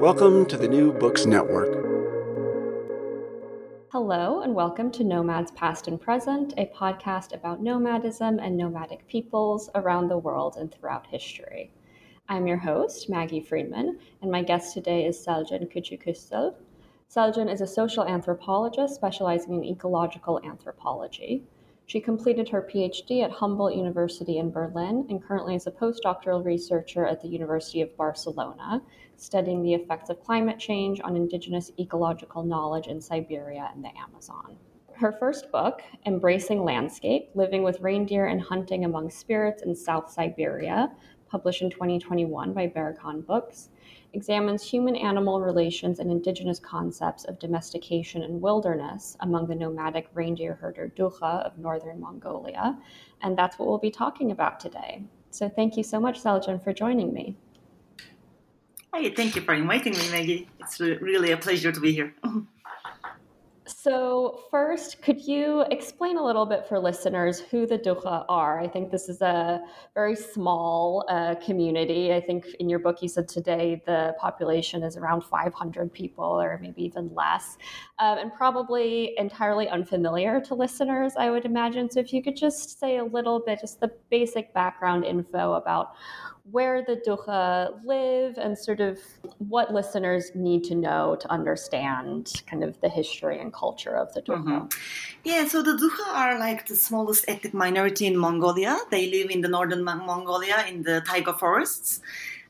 [0.00, 1.72] Welcome to the New Books Network.
[3.90, 9.70] Hello, and welcome to Nomads Past and Present, a podcast about nomadism and nomadic peoples
[9.74, 11.72] around the world and throughout history.
[12.28, 16.54] I'm your host, Maggie Freeman, and my guest today is Selcen Küçüküstel.
[17.08, 21.42] Selcen is a social anthropologist specializing in ecological anthropology.
[21.86, 27.06] She completed her PhD at Humboldt University in Berlin and currently is a postdoctoral researcher
[27.06, 28.82] at the University of Barcelona,
[29.16, 34.56] studying the effects of climate change on indigenous ecological knowledge in Siberia and the Amazon.
[34.94, 40.90] Her first book, Embracing Landscape Living with Reindeer and Hunting Among Spirits in South Siberia,
[41.28, 43.68] published in 2021 by Berghahn Books,
[44.16, 50.54] examines human animal relations and indigenous concepts of domestication and wilderness among the nomadic reindeer
[50.54, 52.78] herder Dukha of northern Mongolia.
[53.22, 55.04] And that's what we'll be talking about today.
[55.30, 57.36] So thank you so much, Selcen, for joining me.
[58.94, 60.48] Hey, thank you for inviting me, Maggie.
[60.60, 62.14] It's really a pleasure to be here.
[63.68, 68.60] So, first, could you explain a little bit for listeners who the Dukha are?
[68.60, 69.60] I think this is a
[69.92, 72.14] very small uh, community.
[72.14, 76.60] I think in your book you said today the population is around 500 people or
[76.62, 77.58] maybe even less,
[77.98, 81.90] um, and probably entirely unfamiliar to listeners, I would imagine.
[81.90, 85.96] So, if you could just say a little bit, just the basic background info about
[86.50, 88.98] where the Dukha live and sort of
[89.38, 94.22] what listeners need to know to understand kind of the history and culture of the
[94.22, 94.44] Dukha.
[94.44, 94.66] Mm-hmm.
[95.24, 98.78] Yeah, so the Dukha are like the smallest ethnic minority in Mongolia.
[98.90, 102.00] They live in the northern Mongolia in the taiga forests.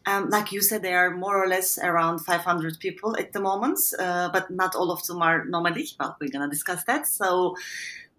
[0.07, 3.81] Um, like you said, there are more or less around 500 people at the moment,
[3.99, 5.89] uh, but not all of them are nomadic.
[5.99, 7.09] But we're gonna discuss that.
[7.09, 7.57] So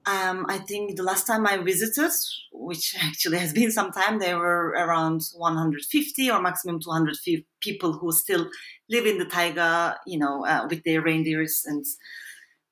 [0.07, 2.11] um, I think the last time I visited,
[2.53, 7.17] which actually has been some time, there were around 150 or maximum 200
[7.59, 8.49] people who still
[8.89, 11.83] live in the taiga, you know, uh, with their reindeers and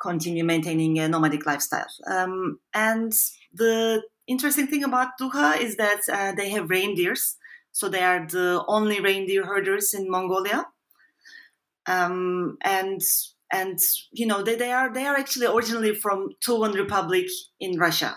[0.02, 1.92] continue maintaining a nomadic lifestyle.
[2.08, 3.12] Um, and
[3.54, 7.36] the interesting thing about Dukha is that uh, they have reindeers.
[7.74, 10.68] So they are the only reindeer herders in Mongolia.
[11.86, 13.02] Um, and
[13.56, 13.80] and
[14.12, 17.28] you know they, they are they are actually originally from Tuvan Republic
[17.60, 18.12] in Russia.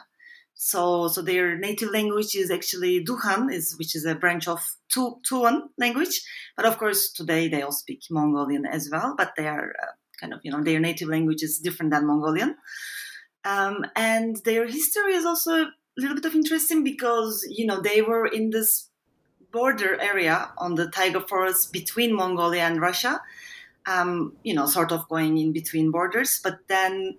[0.55, 4.61] So so their native language is actually Dukhan, is which is a branch of
[4.93, 6.23] tu, Tuvan language.
[6.57, 9.15] But of course today they all speak Mongolian as well.
[9.17, 12.57] But they are uh, kind of you know their native language is different than Mongolian.
[13.45, 18.03] Um, and their history is also a little bit of interesting because you know they
[18.03, 18.91] were in this
[19.53, 23.21] border area on the taiga forest between Mongolia and Russia
[23.89, 26.41] um, you know, sort of going in between borders.
[26.43, 27.17] But then,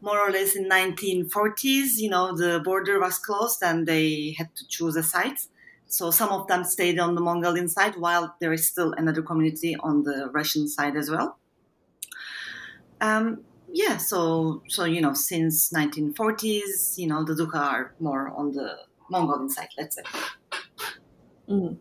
[0.00, 4.66] more or less in 1940s, you know, the border was closed and they had to
[4.68, 5.40] choose a site.
[5.86, 9.74] So some of them stayed on the Mongolian side, while there is still another community
[9.80, 11.38] on the Russian side as well.
[13.00, 13.42] Um,
[13.72, 18.78] yeah, so so you know, since 1940s, you know, the Dukha are more on the
[19.10, 20.02] Mongolian side, let's say.
[21.48, 21.78] Mm.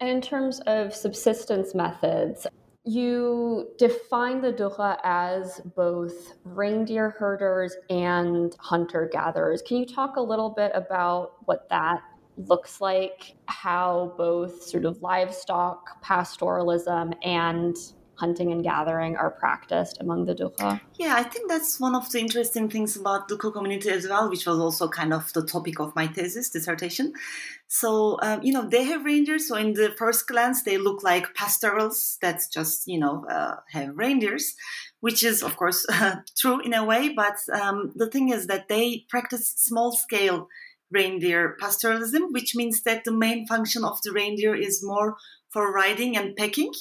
[0.00, 2.46] And in terms of subsistence methods,
[2.90, 9.62] you define the Dukha as both reindeer herders and hunter gatherers.
[9.62, 12.00] Can you talk a little bit about what that
[12.36, 17.76] looks like, how both sort of livestock pastoralism and
[18.20, 20.80] hunting and gathering are practiced among the Dukha?
[20.96, 24.46] Yeah, I think that's one of the interesting things about Dukha community as well, which
[24.46, 27.14] was also kind of the topic of my thesis dissertation.
[27.68, 29.48] So, um, you know, they have reindeers.
[29.48, 33.96] So, in the first glance, they look like pastorals that just, you know, uh, have
[33.96, 34.54] reindeers,
[35.00, 35.86] which is, of course,
[36.38, 37.08] true in a way.
[37.08, 40.48] But um, the thing is that they practice small scale
[40.90, 45.16] reindeer pastoralism, which means that the main function of the reindeer is more
[45.48, 46.72] for riding and pecking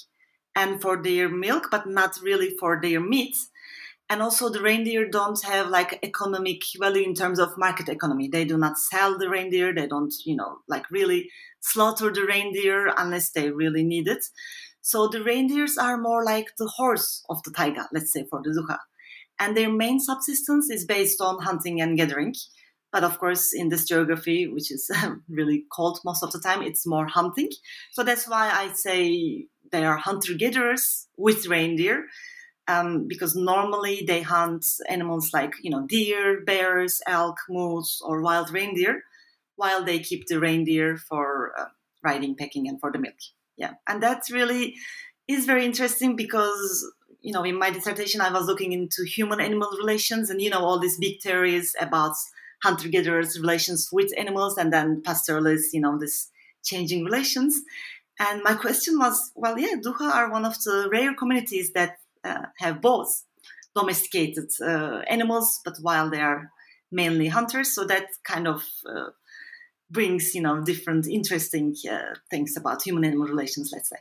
[0.56, 3.36] and for their milk, but not really for their meat.
[4.12, 8.28] And also, the reindeer don't have like economic value in terms of market economy.
[8.28, 9.74] They do not sell the reindeer.
[9.74, 11.30] They don't, you know, like really
[11.60, 14.26] slaughter the reindeer unless they really need it.
[14.82, 18.50] So the reindeers are more like the horse of the taiga, let's say for the
[18.50, 18.80] Dukha.
[19.38, 22.34] And their main subsistence is based on hunting and gathering.
[22.92, 24.90] But of course, in this geography, which is
[25.30, 27.50] really cold most of the time, it's more hunting.
[27.92, 32.06] So that's why I say they are hunter gatherers with reindeer.
[32.68, 38.52] Um, because normally they hunt animals like you know deer, bears, elk, moose, or wild
[38.52, 39.02] reindeer,
[39.56, 41.66] while they keep the reindeer for uh,
[42.04, 43.16] riding, pecking, and for the milk.
[43.58, 44.76] Yeah, and that really
[45.28, 46.88] is very interesting because
[47.22, 50.78] you know in my dissertation I was looking into human-animal relations, and you know all
[50.78, 52.14] these big theories about
[52.64, 56.30] hunter-gatherers' relations with animals, and then pastoralists, you know, this
[56.64, 57.62] changing relations.
[58.20, 62.48] And my question was, well, yeah, Dukha are one of the rare communities that uh,
[62.58, 63.24] have both
[63.76, 66.52] domesticated uh, animals, but while they are
[66.92, 69.12] mainly hunters, so that kind of uh,
[69.90, 73.98] brings, you know, different interesting uh, things about human-animal relations, let's say.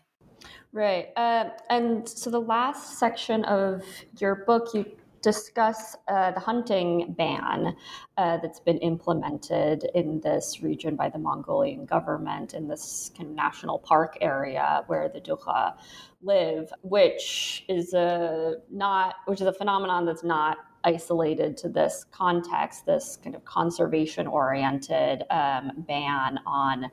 [0.72, 1.08] Right.
[1.16, 3.84] Uh, and so the last section of
[4.19, 4.84] your book, you
[5.23, 7.76] discuss uh, the hunting ban
[8.17, 13.35] uh, that's been implemented in this region by the Mongolian government in this kind of
[13.35, 15.75] national park area where the Dukha
[16.23, 22.87] live, which is a not which is a phenomenon that's not isolated to this context,
[22.87, 26.91] this kind of conservation oriented um, ban on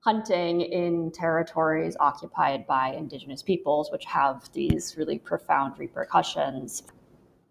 [0.00, 6.84] hunting in territories occupied by indigenous peoples, which have these really profound repercussions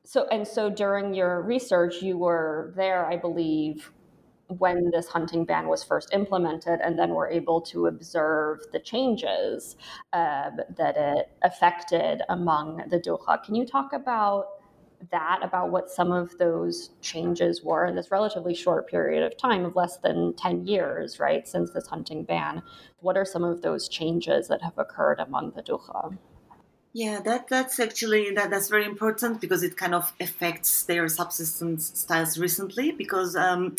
[0.05, 3.91] so and so during your research you were there i believe
[4.47, 9.75] when this hunting ban was first implemented and then were able to observe the changes
[10.13, 13.43] uh, that it affected among the Dukha.
[13.43, 14.45] Can you talk about
[15.11, 19.65] that, about what some of those changes were in this relatively short period of time
[19.65, 22.61] of less than 10 years, right, since this hunting ban?
[22.99, 26.17] What are some of those changes that have occurred among the Dukha?
[26.95, 31.91] Yeah, that that's actually that that's very important because it kind of affects their subsistence
[31.93, 32.93] styles recently.
[32.93, 33.75] Because, um,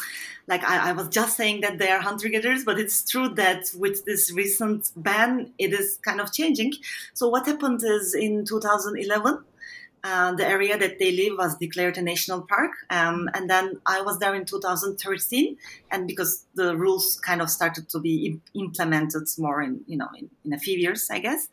[0.47, 3.71] like I, I was just saying that they are hunter gatherers, but it's true that
[3.75, 6.75] with this recent ban, it is kind of changing.
[7.15, 9.39] So what happened is in 2011
[10.07, 12.71] uh, the area that they live was declared a national park.
[12.91, 15.57] Um, and then I was there in 2013,
[15.91, 20.31] and because the rules kind of started to be implemented more in you know in,
[20.45, 21.49] in a few years, I guess.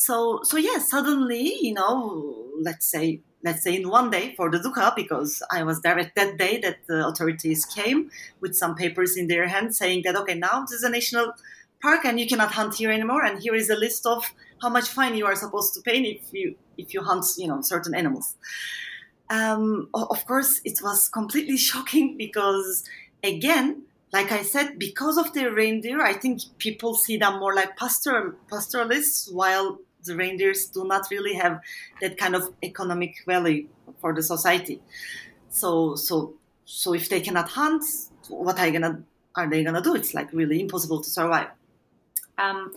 [0.00, 4.58] So so yeah, suddenly you know, let's say let's say in one day for the
[4.58, 8.10] Dukha, because I was there at that day that the authorities came
[8.40, 11.34] with some papers in their hand saying that okay, now this is a national
[11.82, 14.24] park and you cannot hunt here anymore, and here is a list of
[14.62, 17.60] how much fine you are supposed to pay if you if you hunt you know
[17.60, 18.36] certain animals.
[19.28, 22.84] Um, of course, it was completely shocking because
[23.22, 23.82] again,
[24.14, 28.32] like I said, because of the reindeer, I think people see them more like pastoral
[28.48, 31.60] pastoralists, while the reindeers do not really have
[32.00, 33.68] that kind of economic value
[34.00, 34.80] for the society.
[35.48, 37.84] So so so if they cannot hunt,
[38.28, 39.02] what are gonna
[39.34, 39.94] are they gonna do?
[39.94, 41.48] It's like really impossible to survive.
[42.38, 42.72] Um,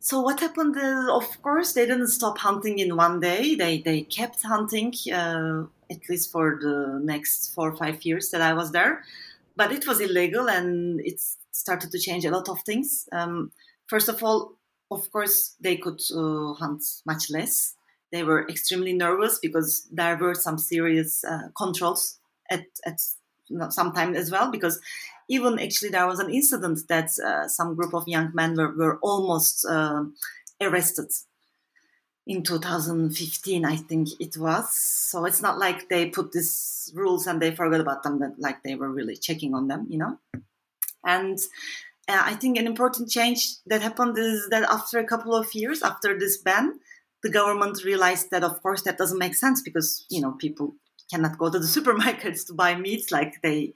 [0.00, 3.54] so what happened is, of course, they didn't stop hunting in one day.
[3.54, 8.40] They they kept hunting uh, at least for the next four or five years that
[8.40, 9.04] I was there,
[9.56, 11.20] but it was illegal and it
[11.52, 13.08] started to change a lot of things.
[13.12, 13.52] Um,
[13.86, 14.54] first of all,
[14.90, 17.74] of course, they could uh, hunt much less.
[18.12, 22.18] They were extremely nervous because there were some serious uh, controls
[22.50, 23.00] at at
[23.70, 24.80] some time as well because
[25.28, 28.98] even actually there was an incident that uh, some group of young men were, were
[28.98, 30.04] almost uh,
[30.60, 31.10] arrested
[32.26, 37.40] in 2015 i think it was so it's not like they put these rules and
[37.40, 40.18] they forgot about them like they were really checking on them you know
[41.04, 41.38] and
[42.10, 45.82] uh, i think an important change that happened is that after a couple of years
[45.82, 46.78] after this ban
[47.22, 50.74] the government realized that of course that doesn't make sense because you know people
[51.10, 53.74] cannot go to the supermarkets to buy meat like they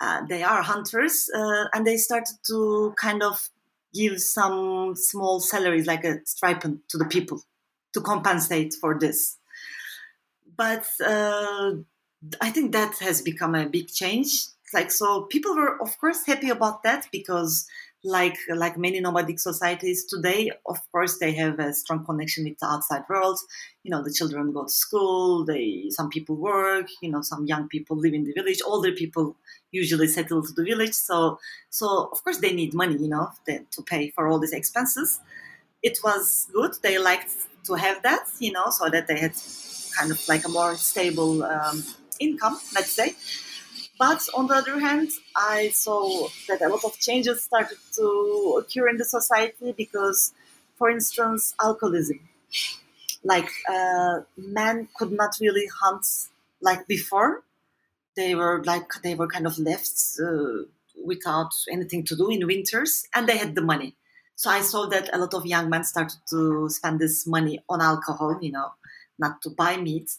[0.00, 1.28] uh, they are hunters.
[1.34, 3.50] Uh, and they started to kind of
[3.92, 7.42] give some small salaries like a stipend to the people
[7.92, 9.36] to compensate for this.
[10.56, 11.72] But uh,
[12.40, 16.50] i think that has become a big change like so people were of course happy
[16.50, 17.66] about that because
[18.04, 22.66] like like many nomadic societies today of course they have a strong connection with the
[22.66, 23.38] outside world.
[23.82, 27.66] You know the children go to school they some people work you know some young
[27.68, 29.36] people live in the village older people
[29.70, 30.92] usually settle to the village.
[30.92, 31.38] So
[31.70, 35.20] so of course they need money you know to pay for all these expenses.
[35.82, 37.32] It was good they liked
[37.64, 39.34] to have that you know so that they had
[39.96, 41.82] kind of like a more stable um,
[42.20, 43.14] income let's say
[43.98, 48.88] but on the other hand, I saw that a lot of changes started to occur
[48.88, 50.32] in the society because,
[50.76, 52.20] for instance, alcoholism.
[53.22, 56.06] Like uh, men could not really hunt
[56.60, 57.42] like before.
[58.16, 60.64] They were like they were kind of left uh,
[61.04, 63.96] without anything to do in winters, and they had the money.
[64.36, 67.80] So I saw that a lot of young men started to spend this money on
[67.82, 68.74] alcohol, you know,
[69.18, 70.10] not to buy meat.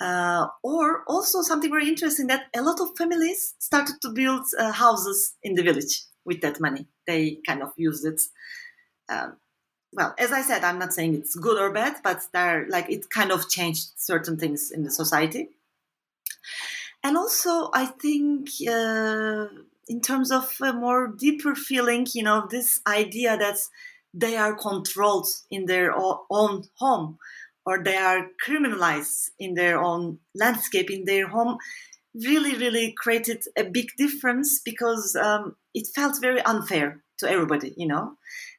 [0.00, 4.72] Uh, or also something very interesting that a lot of families started to build uh,
[4.72, 6.86] houses in the village with that money.
[7.06, 8.20] They kind of used it.
[9.10, 9.36] Um,
[9.92, 13.10] well, as I said, I'm not saying it's good or bad, but there, like, it
[13.10, 15.50] kind of changed certain things in the society.
[17.02, 19.46] And also, I think uh,
[19.88, 23.58] in terms of a more deeper feeling, you know, this idea that
[24.14, 27.18] they are controlled in their own home
[27.66, 31.58] or they are criminalized in their own landscape, in their home,
[32.14, 37.86] really, really created a big difference because um, it felt very unfair to everybody, you
[37.86, 38.16] know.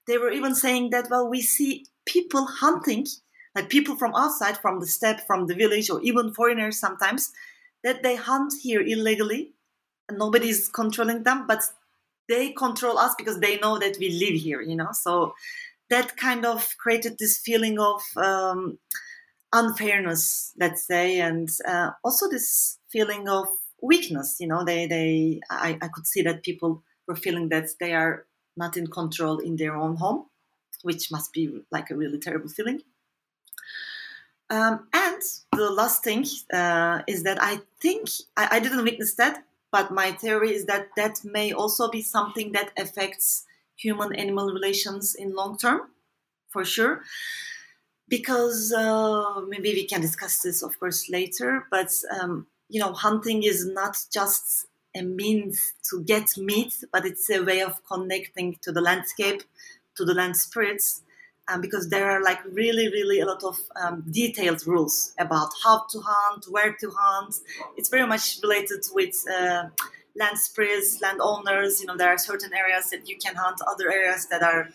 [0.08, 3.08] They were even saying that, well, we see people hunting,
[3.56, 7.32] like people from outside, from the steppe, from the village, or even foreigners sometimes,
[7.84, 9.52] that they hunt here illegally
[10.08, 11.64] and nobody's controlling them, but
[12.30, 14.92] they control us because they know that we live here, you know.
[14.94, 15.34] So
[15.92, 18.80] that kind of created this feeling of um,
[19.54, 23.48] unfairness, let's say, and uh, also this feeling of
[23.82, 24.38] weakness.
[24.40, 28.26] You know, they they I, I could see that people were feeling that they are
[28.56, 30.26] not in control in their own home,
[30.82, 32.82] which must be like a really terrible feeling.
[34.50, 35.22] Um, and
[35.54, 40.12] the last thing uh, is that I think I, I, didn't witness that, but my
[40.12, 43.46] theory is that that may also be something that affects
[43.82, 45.82] human animal relations in long term,
[46.50, 47.02] for sure.
[48.08, 51.66] Because uh, maybe we can discuss this, of course, later.
[51.72, 57.30] But um, you know, hunting is not just a means to get meat, but it's
[57.30, 59.44] a way of connecting to the landscape,
[59.96, 61.02] to the land spirits,
[61.48, 65.86] um, because there are like really, really a lot of um, detailed rules about how
[65.90, 67.36] to hunt, where to hunt.
[67.78, 69.66] It's very much related with uh,
[70.16, 71.80] land spirits, landowners.
[71.82, 74.70] You know, there are certain areas that you can hunt, other areas that are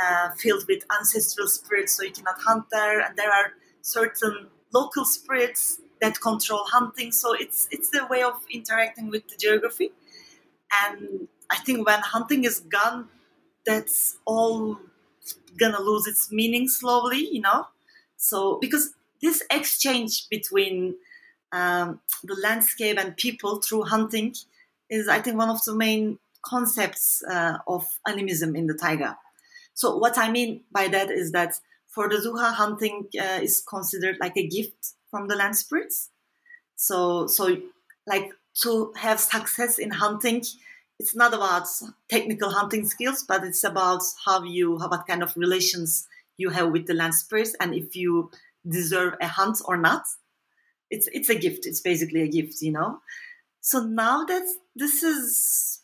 [0.00, 3.00] uh, filled with ancestral spirits, so you cannot hunt there.
[3.00, 7.12] And there are certain local spirits that control hunting.
[7.12, 9.92] So it's it's a way of interacting with the geography.
[10.84, 13.08] And I think when hunting is gone,
[13.66, 14.78] that's all
[15.58, 17.28] gonna lose its meaning slowly.
[17.30, 17.68] You know,
[18.16, 20.96] so because this exchange between
[21.52, 24.34] um, the landscape and people through hunting
[24.90, 29.16] is, I think, one of the main concepts uh, of animism in the taiga.
[29.74, 31.54] So, what I mean by that is that
[31.88, 36.10] for the Dukha, hunting uh, is considered like a gift from the land spirits.
[36.76, 37.56] So, so
[38.06, 40.42] like to have success in hunting,
[40.98, 41.66] it's not about
[42.08, 46.70] technical hunting skills, but it's about how you, how, what kind of relations you have
[46.70, 48.30] with the land spirits, and if you
[48.68, 50.04] deserve a hunt or not.
[50.90, 51.66] It's it's a gift.
[51.66, 53.00] It's basically a gift, you know.
[53.64, 55.80] So now that this is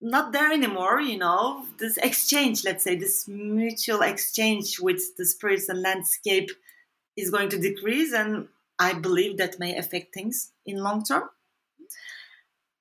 [0.00, 5.68] not there anymore, you know, this exchange, let's say, this mutual exchange with the spirits
[5.68, 6.50] and landscape
[7.14, 11.28] is going to decrease, and I believe that may affect things in long term.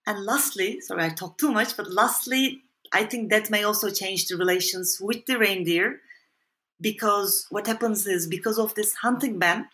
[0.05, 2.61] And lastly, sorry, I talk too much, but lastly,
[2.93, 5.99] I think that may also change the relations with the reindeer
[6.79, 9.67] because what happens is because of this hunting ban,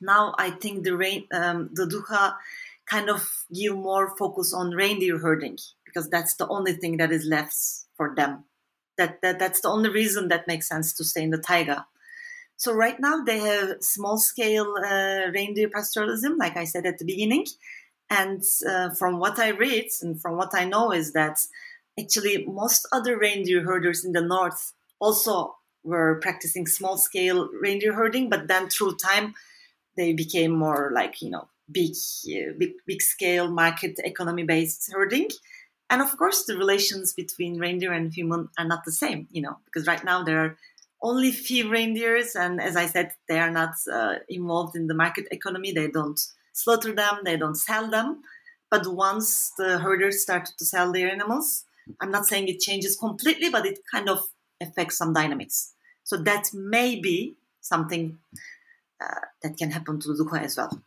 [0.00, 2.34] now I think the rain, um, the Dukha
[2.86, 7.24] kind of give more focus on reindeer herding because that's the only thing that is
[7.24, 7.56] left
[7.96, 8.44] for them.
[8.96, 11.86] That, that that's the only reason that makes sense to stay in the taiga.
[12.56, 17.04] So right now they have small scale uh, reindeer pastoralism, like I said at the
[17.04, 17.46] beginning.
[18.10, 21.38] And uh, from what I read and from what I know is that
[21.98, 28.30] actually most other reindeer herders in the north also were practicing small scale reindeer herding,
[28.30, 29.34] but then through time
[29.96, 31.92] they became more like you know big,
[32.28, 35.28] uh, big, big scale market economy based herding.
[35.90, 39.58] And of course, the relations between reindeer and human are not the same, you know,
[39.64, 40.56] because right now there are
[41.02, 45.26] only few reindeers, and as I said, they are not uh, involved in the market
[45.30, 45.70] economy.
[45.70, 46.18] They don't
[46.54, 48.22] slaughter them, they don't sell them.
[48.70, 51.64] But once the herders started to sell their animals,
[52.00, 54.26] I'm not saying it changes completely, but it kind of
[54.60, 55.74] affects some dynamics.
[56.04, 58.18] So that may be something
[59.00, 60.82] uh, that can happen to Dukha as well.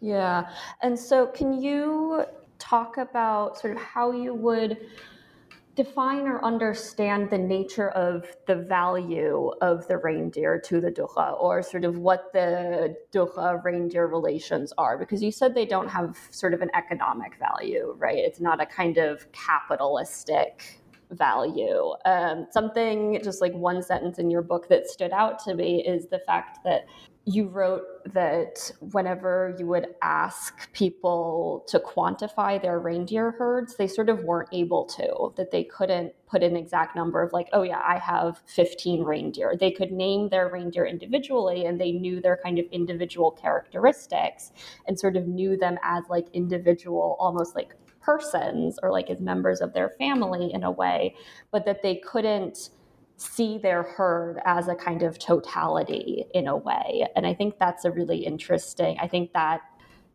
[0.00, 0.48] Yeah.
[0.82, 2.24] And so, can you
[2.58, 4.78] talk about sort of how you would
[5.76, 11.62] define or understand the nature of the value of the reindeer to the Dukha or
[11.62, 14.98] sort of what the Dukha reindeer relations are?
[14.98, 18.18] Because you said they don't have sort of an economic value, right?
[18.18, 20.80] It's not a kind of capitalistic
[21.10, 21.94] value.
[22.04, 26.06] Um, something just like one sentence in your book that stood out to me is
[26.06, 26.86] the fact that
[27.30, 34.08] you wrote that whenever you would ask people to quantify their reindeer herds, they sort
[34.08, 37.82] of weren't able to, that they couldn't put an exact number of like, oh yeah,
[37.86, 39.54] I have 15 reindeer.
[39.58, 44.52] They could name their reindeer individually and they knew their kind of individual characteristics
[44.86, 49.60] and sort of knew them as like individual, almost like persons or like as members
[49.60, 51.14] of their family in a way,
[51.50, 52.70] but that they couldn't
[53.20, 57.06] see their herd as a kind of totality in a way.
[57.14, 59.60] And I think that's a really interesting, I think that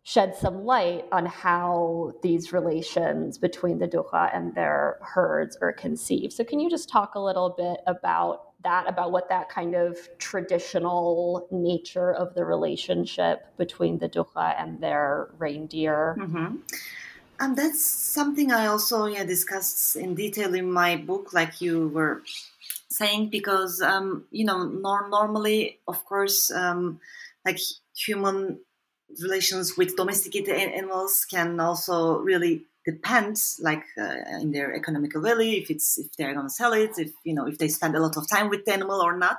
[0.02, 6.34] sheds some light on how these relations between the Dukha and their herds are conceived.
[6.34, 9.98] So, can you just talk a little bit about that, about what that kind of
[10.18, 16.18] traditional nature of the relationship between the Dukha and their reindeer?
[16.20, 16.56] Mm-hmm.
[17.40, 22.24] And that's something I also yeah discussed in detail in my book, like you were
[22.98, 27.00] saying because um, you know nor- normally of course um,
[27.46, 27.60] like
[27.96, 28.60] human
[29.22, 35.72] relations with domesticated animals can also really depend like uh, in their economical value if
[35.72, 38.16] it's if they're going to sell it if you know if they spend a lot
[38.18, 39.38] of time with the animal or not.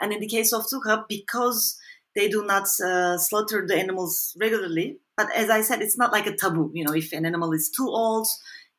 [0.00, 1.78] And in the case of Dukha because
[2.14, 6.26] they do not uh, slaughter the animals regularly but as i said it's not like
[6.26, 8.26] a taboo you know if an animal is too old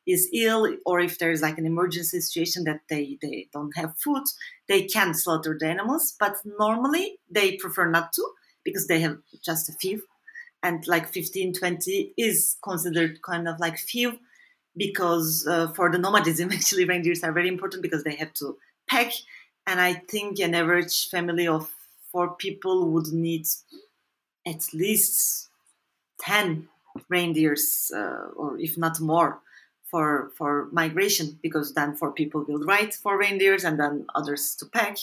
[0.06, 4.22] is ill or if there's like an emergency situation that they, they don't have food,
[4.68, 6.14] they can slaughter the animals.
[6.18, 8.24] But normally they prefer not to
[8.64, 10.02] because they have just a few.
[10.62, 14.18] And like 15, 20 is considered kind of like few
[14.76, 18.56] because uh, for the nomadism, actually, reindeers are very important because they have to
[18.88, 19.12] pack.
[19.66, 21.70] And I think an average family of
[22.12, 23.46] four people would need
[24.46, 25.48] at least
[26.20, 26.68] 10
[27.08, 29.40] reindeers, uh, or if not more,
[29.90, 34.66] for for migration because then four people will ride for reindeers and then others to
[34.66, 34.96] pack.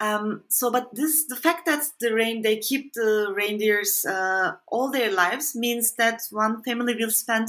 [0.00, 4.90] Um, so, but this the fact that the rain they keep the reindeers uh, all
[4.90, 7.48] their lives means that one family will spend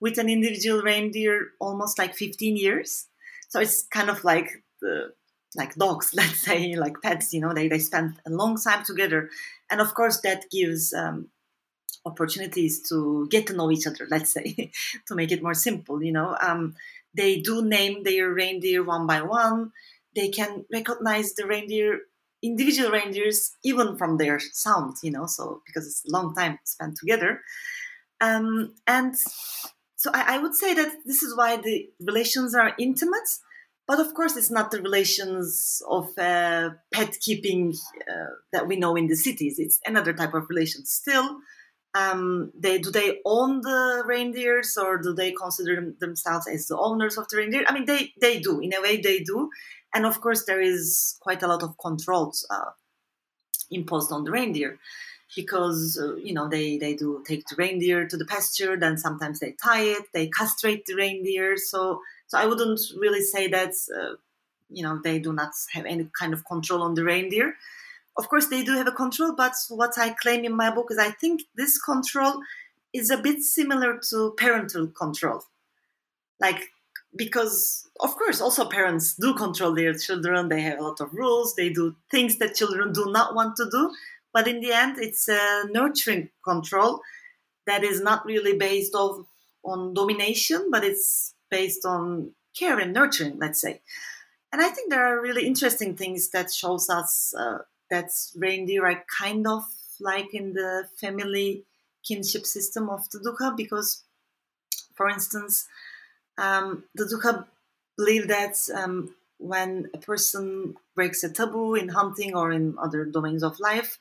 [0.00, 3.06] with an individual reindeer almost like 15 years.
[3.50, 5.12] So it's kind of like the
[5.56, 7.34] like dogs, let's say, like pets.
[7.34, 9.28] You know, they they spend a long time together,
[9.70, 11.28] and of course that gives um,
[12.04, 14.70] opportunities to get to know each other let's say
[15.06, 16.36] to make it more simple you know?
[16.40, 16.74] Um,
[17.14, 19.72] they do name their reindeer one by one.
[20.14, 22.00] They can recognize the reindeer
[22.42, 25.26] individual reindeers even from their sound you know?
[25.26, 27.40] So because it's a long time spent together.
[28.20, 29.16] Um, and
[29.96, 33.28] so I, I would say that this is why the relations are intimate
[33.90, 37.74] but of course it's not the relations of uh, pet keeping
[38.08, 39.58] uh, that we know in the cities.
[39.58, 41.40] It's another type of relation still
[41.94, 47.18] um, they do they own the reindeers or do they consider themselves as the owners
[47.18, 47.64] of the reindeer?
[47.66, 49.50] I mean, they they do in a way they do,
[49.94, 52.70] and of course there is quite a lot of controls uh,
[53.70, 54.78] imposed on the reindeer
[55.34, 59.40] because uh, you know they they do take the reindeer to the pasture, then sometimes
[59.40, 61.56] they tie it, they castrate the reindeer.
[61.56, 64.14] So so I wouldn't really say that uh,
[64.68, 67.56] you know they do not have any kind of control on the reindeer
[68.20, 70.98] of course they do have a control but what i claim in my book is
[70.98, 72.34] i think this control
[72.92, 75.42] is a bit similar to parental control.
[76.40, 76.68] Like
[77.16, 80.48] because of course also parents do control their children.
[80.48, 81.54] They have a lot of rules.
[81.54, 83.90] They do things that children do not want to do.
[84.32, 87.00] But in the end it's a nurturing control
[87.66, 89.26] that is not really based off
[89.62, 93.80] on domination but it's based on care and nurturing let's say.
[94.52, 97.58] And i think there are really interesting things that shows us uh,
[97.90, 99.64] that's reindeer are kind of
[100.00, 101.64] like in the family
[102.06, 104.02] kinship system of the Dukha because,
[104.94, 105.66] for instance,
[106.38, 107.46] um, the Dukha
[107.96, 113.42] believe that um, when a person breaks a taboo in hunting or in other domains
[113.42, 113.98] of life,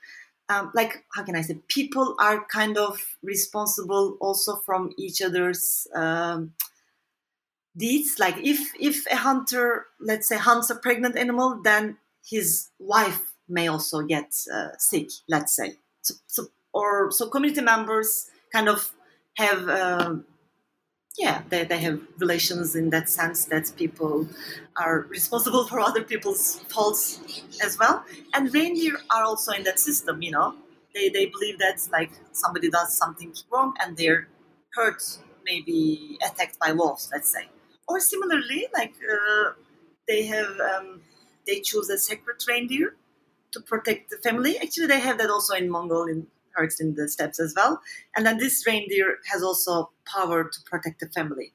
[0.50, 5.88] um, like how can I say, people are kind of responsible also from each other's
[5.96, 6.54] um,
[7.78, 8.18] deeds.
[8.20, 13.68] Like if if a hunter, let's say, hunts a pregnant animal, then his wife may
[13.68, 15.10] also get uh, sick.
[15.28, 18.92] Let's say, so, so, or so community members kind of
[19.38, 19.68] have.
[19.70, 20.26] Um,
[21.18, 24.28] yeah, they, they have relations in that sense that people
[24.78, 27.20] are responsible for other people's faults
[27.64, 28.06] as well.
[28.34, 30.56] And reindeer are also in that system, you know.
[30.96, 34.28] They, they believe that like somebody does something wrong and they're
[34.74, 35.04] hurt,
[35.46, 37.50] maybe attacked by wolves, let's say.
[37.88, 39.52] Or similarly, like uh,
[40.08, 41.02] they have, um,
[41.46, 42.96] they choose a sacred reindeer
[43.52, 44.58] to protect the family.
[44.58, 47.82] Actually, they have that also in Mongol, in herds in the steppes as well.
[48.16, 51.54] And then this reindeer has also power to protect the family.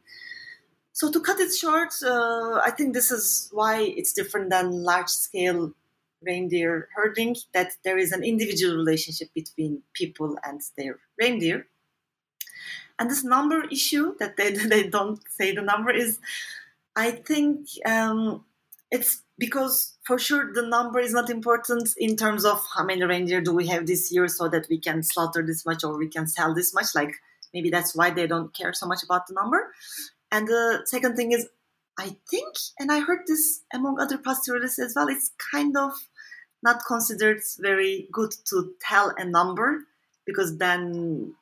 [0.93, 5.09] So to cut it short, uh, I think this is why it's different than large
[5.09, 5.73] scale
[6.23, 11.67] reindeer herding, that there is an individual relationship between people and their reindeer.
[12.99, 16.21] And this number issue that they, they don't say the number is,
[16.97, 18.45] I think um,
[18.91, 23.41] it's because for sure the number is not important in terms of how many reindeer
[23.41, 26.27] do we have this year so that we can slaughter this much or we can
[26.27, 26.95] sell this much.
[26.95, 27.15] Like
[27.53, 29.73] maybe that's why they don't care so much about the number.
[30.31, 31.49] And the second thing is
[31.99, 35.93] i think and i heard this among other pastoralists as well it's kind of
[36.63, 39.85] not considered very good to tell a number
[40.27, 41.35] because then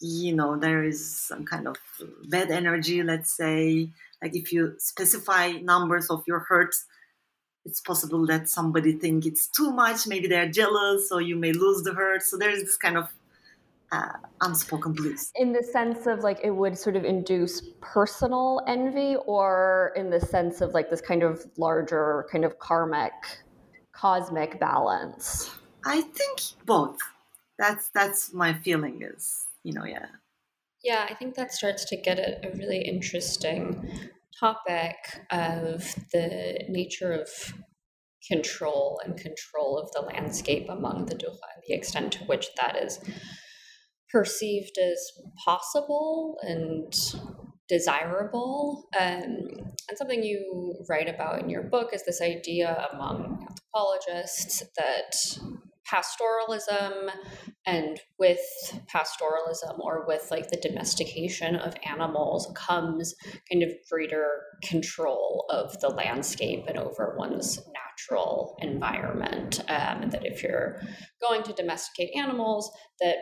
[0.00, 1.76] you know there is some kind of
[2.28, 3.88] bad energy let's say
[4.22, 6.84] like if you specify numbers of your herds
[7.64, 11.82] it's possible that somebody think it's too much maybe they're jealous or you may lose
[11.82, 13.08] the herd so there's this kind of
[13.92, 19.16] uh, unspoken blues in the sense of like it would sort of induce personal envy
[19.26, 23.12] or in the sense of like this kind of larger kind of karmic
[23.96, 25.50] cosmic balance?
[25.84, 26.98] I think both.
[27.58, 30.06] That's that's my feeling is you know yeah
[30.86, 34.96] yeah i think that starts to get at a really interesting topic
[35.30, 37.28] of the nature of
[38.26, 42.76] control and control of the landscape among the Dukha and the extent to which that
[42.76, 42.98] is
[44.10, 44.98] perceived as
[45.44, 46.92] possible and
[47.68, 48.88] desirable.
[48.98, 49.48] Um,
[49.88, 55.16] and something you write about in your book is this idea among anthropologists that
[55.90, 57.10] pastoralism
[57.64, 58.40] and with
[58.92, 63.14] pastoralism or with like the domestication of animals comes
[63.50, 64.26] kind of greater
[64.62, 70.80] control of the landscape and over one's natural environment um, and that if you're
[71.20, 72.70] going to domesticate animals
[73.00, 73.16] that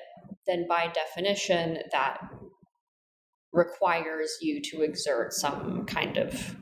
[0.47, 2.19] then by definition that
[3.53, 6.57] requires you to exert some kind of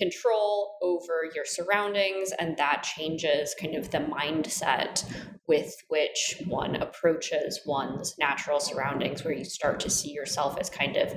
[0.00, 5.04] control over your surroundings, and that changes kind of the mindset
[5.50, 10.96] with which one approaches one's natural surroundings, where you start to see yourself as kind
[10.96, 11.10] of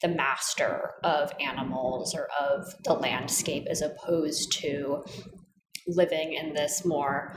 [0.00, 5.04] the master of animals or of the landscape, as opposed to
[5.86, 7.36] living in this more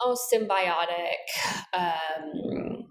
[0.00, 1.26] oh symbiotic
[1.72, 2.84] um,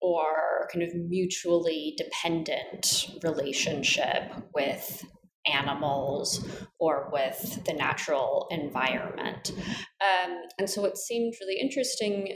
[0.00, 5.04] or kind of mutually dependent relationship with
[5.52, 6.46] animals
[6.78, 9.52] or with the natural environment.
[10.00, 12.34] Um, and so it seemed really interesting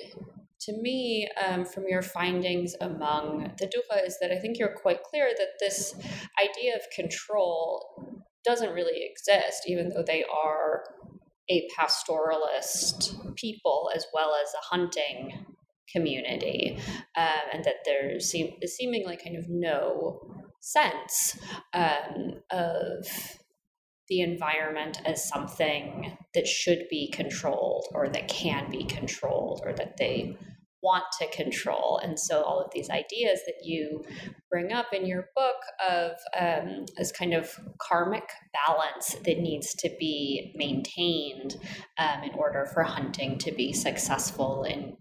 [0.60, 5.02] to me um, from your findings among the Dukha is that I think you're quite
[5.02, 5.94] clear that this
[6.40, 10.84] idea of control doesn't really exist, even though they are
[11.50, 15.46] a pastoralist people as well as a hunting
[15.90, 16.78] community,
[17.16, 20.20] um, and that there seem, seemingly kind of no
[20.60, 21.38] sense
[21.72, 23.06] um, of
[24.08, 29.96] the environment as something that should be controlled or that can be controlled or that
[29.98, 30.36] they
[30.82, 32.00] want to control.
[32.02, 34.02] And so, all of these ideas that you
[34.50, 35.56] bring up in your book
[35.88, 38.28] of um, this kind of karmic
[38.66, 41.56] balance that needs to be maintained
[41.98, 44.96] um, in order for hunting to be successful, in order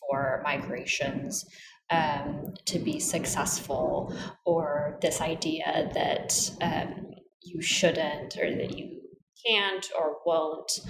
[0.00, 1.44] for migrations
[1.90, 7.06] um, to be successful, or this idea that um,
[7.42, 9.00] you shouldn't or that you
[9.46, 10.80] can't or won't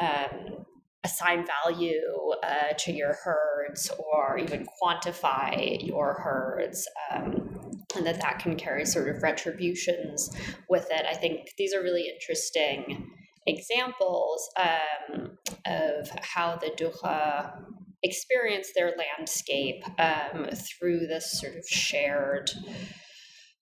[0.00, 0.64] um,
[1.04, 6.88] assign value uh, to your herds or even quantify your herds.
[7.12, 7.58] Um,
[7.96, 10.30] and that that can carry sort of retributions
[10.68, 11.06] with it.
[11.08, 13.10] I think these are really interesting
[13.46, 17.64] examples um, of how the Dukha
[18.02, 22.50] experience their landscape um, through this sort of shared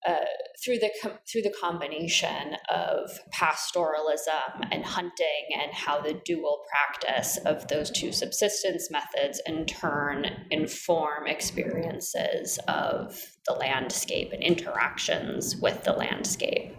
[0.07, 0.25] uh,
[0.64, 0.90] through the
[1.31, 8.12] through the combination of pastoralism and hunting and how the dual practice of those two
[8.12, 16.72] subsistence methods in turn inform experiences of the landscape and interactions with the landscape.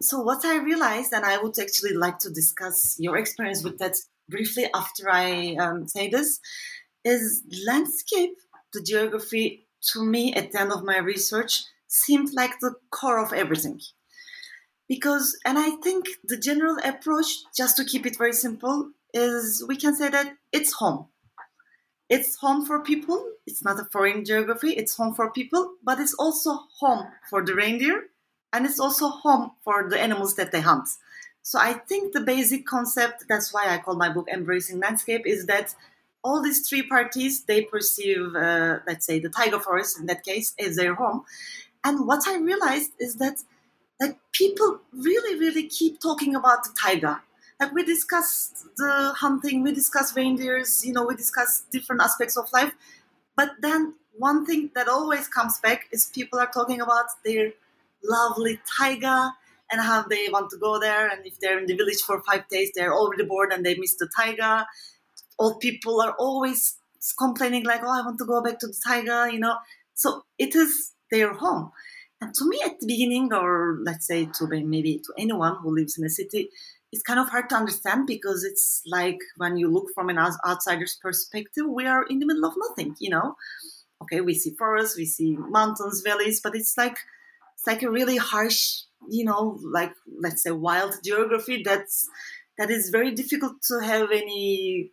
[0.00, 3.94] So what i realized and i would actually like to discuss your experience with that
[4.28, 6.38] briefly after i um, say this
[7.04, 8.36] is landscape
[8.72, 13.32] the geography to me at the end of my research seemed like the core of
[13.32, 13.80] everything.
[14.88, 19.76] Because, and I think the general approach, just to keep it very simple, is we
[19.76, 21.06] can say that it's home.
[22.10, 23.30] It's home for people.
[23.46, 24.72] It's not a foreign geography.
[24.72, 28.04] It's home for people, but it's also home for the reindeer,
[28.52, 30.88] and it's also home for the animals that they hunt.
[31.42, 35.46] So I think the basic concept, that's why I call my book Embracing Landscape, is
[35.46, 35.74] that
[36.24, 40.54] all these three parties, they perceive, uh, let's say, the taiga forest in that case,
[40.58, 41.24] as their home.
[41.84, 43.36] And what I realized is that
[44.00, 47.22] like people really, really keep talking about the taiga.
[47.60, 52.50] Like we discuss the hunting, we discuss reindeers, you know, we discuss different aspects of
[52.52, 52.72] life.
[53.36, 57.52] But then one thing that always comes back is people are talking about their
[58.02, 59.32] lovely taiga
[59.70, 61.08] and how they want to go there.
[61.08, 63.94] And if they're in the village for five days, they're already bored and they miss
[63.96, 64.66] the taiga.
[65.38, 66.76] Old people are always
[67.18, 69.56] complaining like, "Oh, I want to go back to the taiga," you know.
[69.94, 71.72] So it is their home.
[72.20, 75.98] And to me, at the beginning, or let's say to maybe to anyone who lives
[75.98, 76.50] in a city,
[76.92, 80.96] it's kind of hard to understand because it's like when you look from an outsider's
[81.02, 83.36] perspective, we are in the middle of nothing, you know.
[84.02, 86.96] Okay, we see forests, we see mountains, valleys, but it's like
[87.54, 92.08] it's like a really harsh, you know, like let's say wild geography that's
[92.58, 94.90] that is very difficult to have any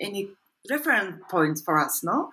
[0.00, 0.30] any
[0.70, 2.30] reference points for us, no?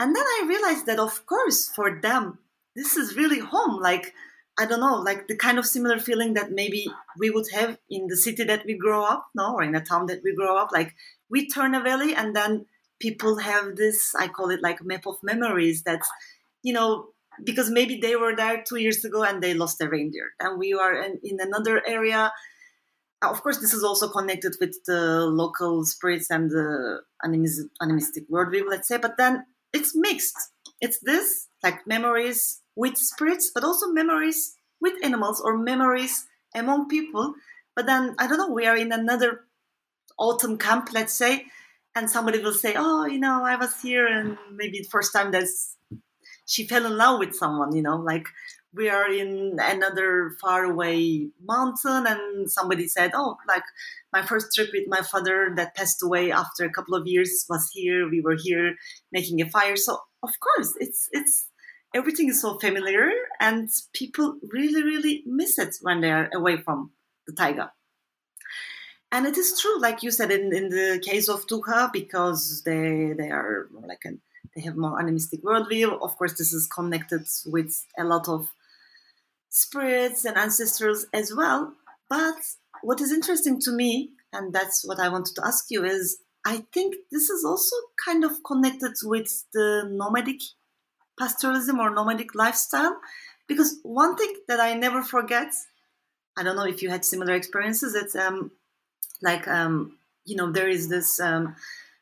[0.00, 2.38] And then I realized that, of course, for them,
[2.74, 3.80] this is really home.
[3.80, 4.12] Like,
[4.58, 6.86] I don't know, like the kind of similar feeling that maybe
[7.18, 10.06] we would have in the city that we grow up, no, or in a town
[10.06, 10.70] that we grow up.
[10.72, 10.94] Like,
[11.30, 12.66] we turn a valley and then
[13.00, 16.08] people have this, I call it like map of memories that's,
[16.62, 17.08] you know,
[17.42, 20.30] because maybe they were there two years ago and they lost their reindeer.
[20.38, 22.32] And we are in, in another area.
[23.24, 27.00] Uh, of course, this is also connected with the local spirits and the
[27.82, 28.98] animistic worldview, let's say.
[28.98, 30.36] But then it's mixed.
[30.80, 37.34] It's this like memories with spirits, but also memories with animals or memories among people.
[37.76, 39.44] But then I don't know, we are in another
[40.18, 41.46] autumn camp, let's say,
[41.94, 45.32] and somebody will say, "Oh, you know, I was here, and maybe the first time
[45.32, 45.44] that
[46.46, 48.26] she fell in love with someone," you know, like
[48.74, 53.62] we are in another faraway mountain and somebody said oh like
[54.12, 57.68] my first trip with my father that passed away after a couple of years was
[57.72, 58.08] here.
[58.08, 58.76] We were here
[59.10, 59.76] making a fire.
[59.76, 61.48] So of course it's it's
[61.94, 63.10] everything is so familiar
[63.40, 66.92] and people really really miss it when they are away from
[67.26, 67.72] the taiga.
[69.10, 73.14] And it is true like you said in, in the case of Dukha because they
[73.16, 74.20] they are like an
[74.54, 76.00] they have more animistic worldview.
[76.00, 78.52] Of course, this is connected with a lot of
[79.54, 81.72] spirits and ancestors as well.
[82.10, 82.34] But
[82.82, 86.64] what is interesting to me, and that's what I wanted to ask you, is I
[86.72, 90.40] think this is also kind of connected with the nomadic
[91.18, 92.98] pastoralism or nomadic lifestyle.
[93.46, 95.52] Because one thing that I never forget,
[96.36, 98.50] I don't know if you had similar experiences, it's um,
[99.22, 101.20] like, um, you know, there is this.
[101.20, 101.54] Um,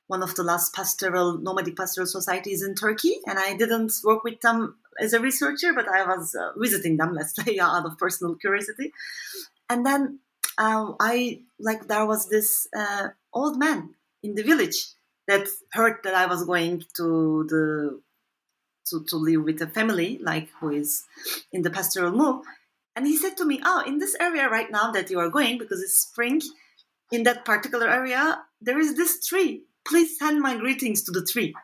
[0.06, 4.40] one of the last pastoral nomadic pastoral societies in Turkey, and I didn't work with
[4.40, 8.34] them as a researcher, but I was uh, visiting them, let's say, out of personal
[8.34, 8.92] curiosity.
[9.70, 10.20] And then
[10.58, 14.88] um, I like there was this uh, old man in the village
[15.28, 18.00] that heard that I was going to the
[18.90, 21.04] to, to live with a family like who is
[21.52, 22.44] in the pastoral move
[22.96, 25.56] and he said to me oh in this area right now that you are going
[25.56, 26.40] because it's spring
[27.12, 31.54] in that particular area there is this tree please send my greetings to the tree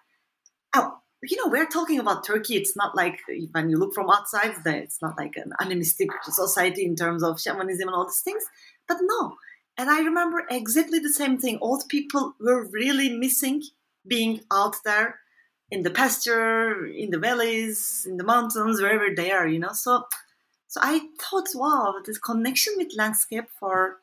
[0.74, 2.56] oh you know, we're talking about Turkey.
[2.56, 3.18] It's not like
[3.52, 7.88] when you look from outside, it's not like an animistic society in terms of shamanism
[7.88, 8.44] and all these things.
[8.86, 9.36] But no.
[9.76, 11.58] And I remember exactly the same thing.
[11.60, 13.62] Old people were really missing
[14.06, 15.18] being out there
[15.70, 19.72] in the pasture, in the valleys, in the mountains, wherever they are, you know.
[19.72, 20.04] So
[20.68, 23.98] so I thought, wow, this connection with landscape for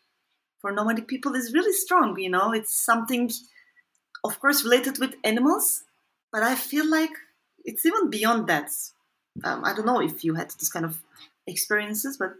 [0.59, 2.51] for nomadic people is really strong, you know.
[2.51, 3.29] It's something
[4.25, 5.83] of course related with animals,
[6.31, 7.11] but I feel like
[7.63, 8.69] it's even beyond that.
[9.43, 11.01] Um, I don't know if you had this kind of
[11.47, 12.33] experiences, but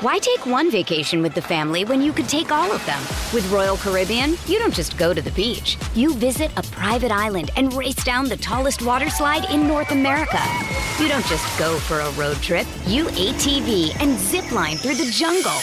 [0.00, 3.00] Why take one vacation with the family when you could take all of them?
[3.34, 5.76] With Royal Caribbean, you don't just go to the beach.
[5.94, 10.40] You visit a private island and race down the tallest water slide in North America.
[10.98, 12.66] You don't just go for a road trip.
[12.86, 15.60] You ATV and zip line through the jungle.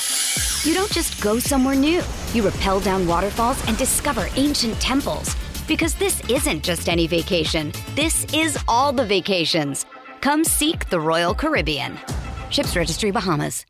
[0.64, 2.02] You don't just go somewhere new.
[2.34, 5.36] You rappel down waterfalls and discover ancient temples.
[5.68, 7.72] Because this isn't just any vacation.
[7.96, 9.86] This is all the vacations.
[10.22, 11.98] Come seek the Royal Caribbean.
[12.50, 13.66] Ships Registry Bahamas.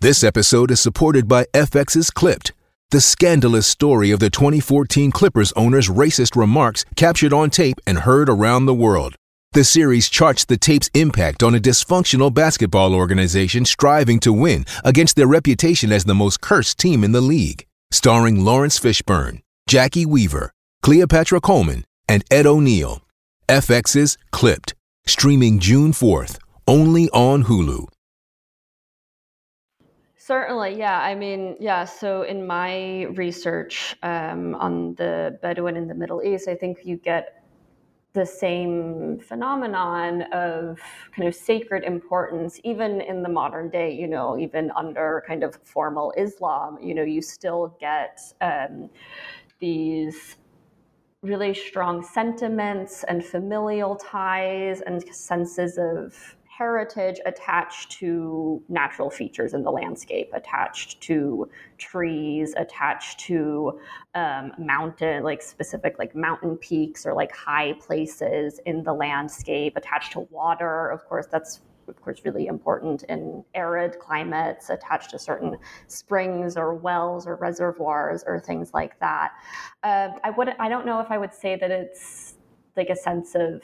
[0.00, 2.52] This episode is supported by FX's Clipped,
[2.90, 8.28] the scandalous story of the 2014 Clippers owner's racist remarks captured on tape and heard
[8.28, 9.14] around the world.
[9.52, 15.16] The series charts the tape's impact on a dysfunctional basketball organization striving to win against
[15.16, 17.66] their reputation as the most cursed team in the league.
[17.90, 23.00] Starring Laurence Fishburne, Jacki Weaver, Cleopatra Coleman, and Ed O'Neill.
[23.48, 24.74] FX's Clipped,
[25.06, 27.86] streaming June 4th, only on Hulu.
[30.26, 30.98] Certainly, yeah.
[31.00, 31.84] I mean, yeah.
[31.84, 36.96] So in my research um, on the Bedouin in the Middle East, I think you
[36.96, 37.35] get
[38.16, 40.80] the same phenomenon of
[41.14, 43.92] kind of sacred importance, even in the modern day.
[43.92, 48.90] You know, even under kind of formal Islam, you know, you still get um,
[49.60, 50.36] these
[51.22, 59.62] really strong sentiments and familial ties and senses of heritage attached to natural features in
[59.62, 63.78] the landscape, attached to trees, attached to
[64.14, 70.12] um, mountain, like specific like mountain peaks or like high places in the landscape, attached
[70.12, 70.88] to water.
[70.88, 76.74] Of course, that's of course really important in arid climates attached to certain springs or
[76.74, 79.30] wells or reservoirs or things like that
[79.84, 82.34] uh, i would i don't know if i would say that it's
[82.76, 83.62] like a sense of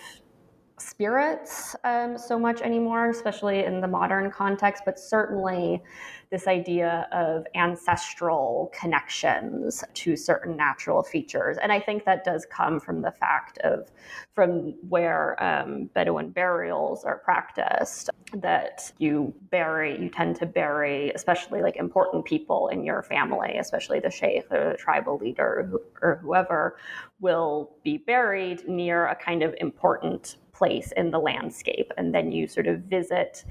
[0.82, 5.82] spirits um, so much anymore, especially in the modern context, but certainly
[6.30, 11.58] this idea of ancestral connections to certain natural features.
[11.62, 13.90] And I think that does come from the fact of
[14.34, 21.60] from where um, Bedouin burials are practiced, that you bury, you tend to bury, especially
[21.60, 26.78] like important people in your family, especially the sheikh or the tribal leader or whoever
[27.20, 31.92] will be buried near a kind of important place in the landscape.
[31.96, 33.44] And then you sort of visit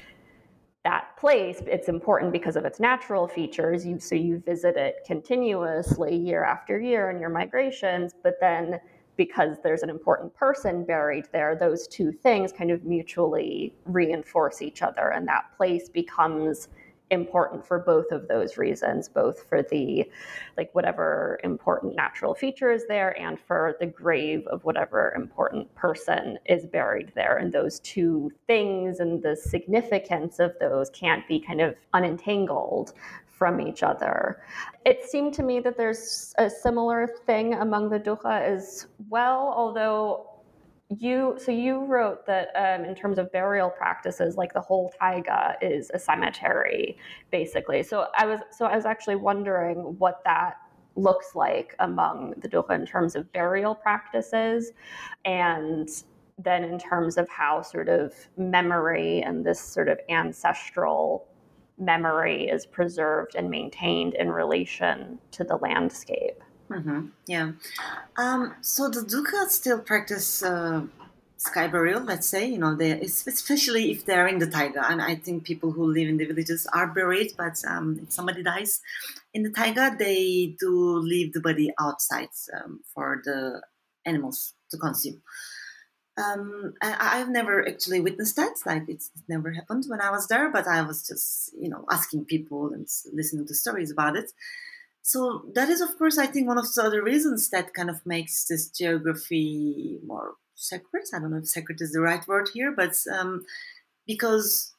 [0.83, 1.61] that place.
[1.67, 3.85] It's important because of its natural features.
[3.85, 8.79] You, so you visit it continuously year after year in your migrations, but then
[9.17, 14.81] because there's an important person buried there, those two things kind of mutually reinforce each
[14.81, 16.69] other, and that place becomes
[17.11, 20.09] important for both of those reasons, both for the
[20.57, 26.39] like whatever important natural feature is there and for the grave of whatever important person
[26.45, 27.37] is buried there.
[27.37, 32.93] And those two things and the significance of those can't be kind of unentangled
[33.25, 34.41] from each other.
[34.85, 40.30] It seemed to me that there's a similar thing among the Dukha as well, although
[40.99, 45.55] you so you wrote that um, in terms of burial practices like the whole taiga
[45.61, 46.97] is a cemetery
[47.31, 47.81] basically.
[47.83, 50.57] So i was so i was actually wondering what that
[50.95, 54.71] looks like among the Dukha in terms of burial practices
[55.23, 55.87] and
[56.37, 61.27] then in terms of how sort of memory and this sort of ancestral
[61.77, 67.07] memory is preserved and maintained in relation to the landscape Mm-hmm.
[67.27, 67.51] Yeah.
[68.17, 70.83] Um, so the Dukha still practice uh,
[71.37, 74.85] sky burial, let's say, you know, they, especially if they're in the taiga.
[74.89, 78.43] And I think people who live in the villages are buried, but um, if somebody
[78.43, 78.79] dies
[79.33, 83.61] in the taiga, they do leave the body outside um, for the
[84.05, 85.21] animals to consume.
[86.17, 88.55] Um, I, have never actually witnessed that.
[88.65, 91.85] Like it's, it never happened when I was there, but I was just, you know,
[91.89, 94.31] asking people and listening to stories about it.
[95.01, 98.05] So that is, of course, I think one of the other reasons that kind of
[98.05, 101.03] makes this geography more sacred.
[101.13, 103.45] I don't know if sacred is the right word here, but um,
[104.05, 104.73] because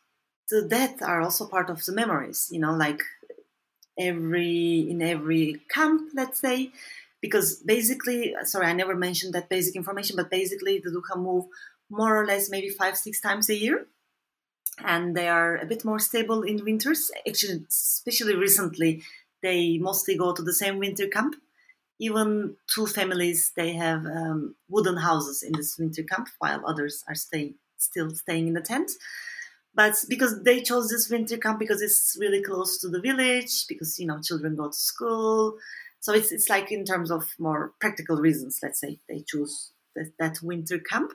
[0.49, 2.49] the dead are also part of the memories.
[2.53, 3.03] You know, like
[3.99, 6.71] every in every camp, let's say,
[7.21, 11.47] because basically, sorry, I never mentioned that basic information, but basically the Dukha move
[11.91, 13.87] more or less maybe five six times a year
[14.79, 19.03] and they are a bit more stable in winters actually especially recently
[19.43, 21.37] they mostly go to the same winter camp.
[21.99, 27.15] Even two families, they have um, wooden houses in this winter camp, while others are
[27.15, 28.91] stay, still staying in the tent.
[29.75, 33.99] But because they chose this winter camp because it's really close to the village, because
[33.99, 35.57] you know children go to school,
[36.01, 38.59] so it's it's like in terms of more practical reasons.
[38.63, 41.13] Let's say they choose that, that winter camp,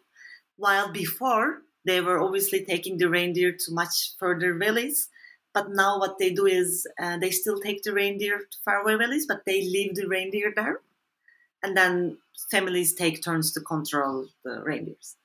[0.56, 5.10] while before they were obviously taking the reindeer to much further valleys
[5.58, 9.26] But now what they do is uh, they still take the reindeer to faraway valleys,
[9.26, 10.82] but they leave the reindeer there,
[11.64, 12.20] and then
[12.52, 15.16] families take turns to control the reindeers.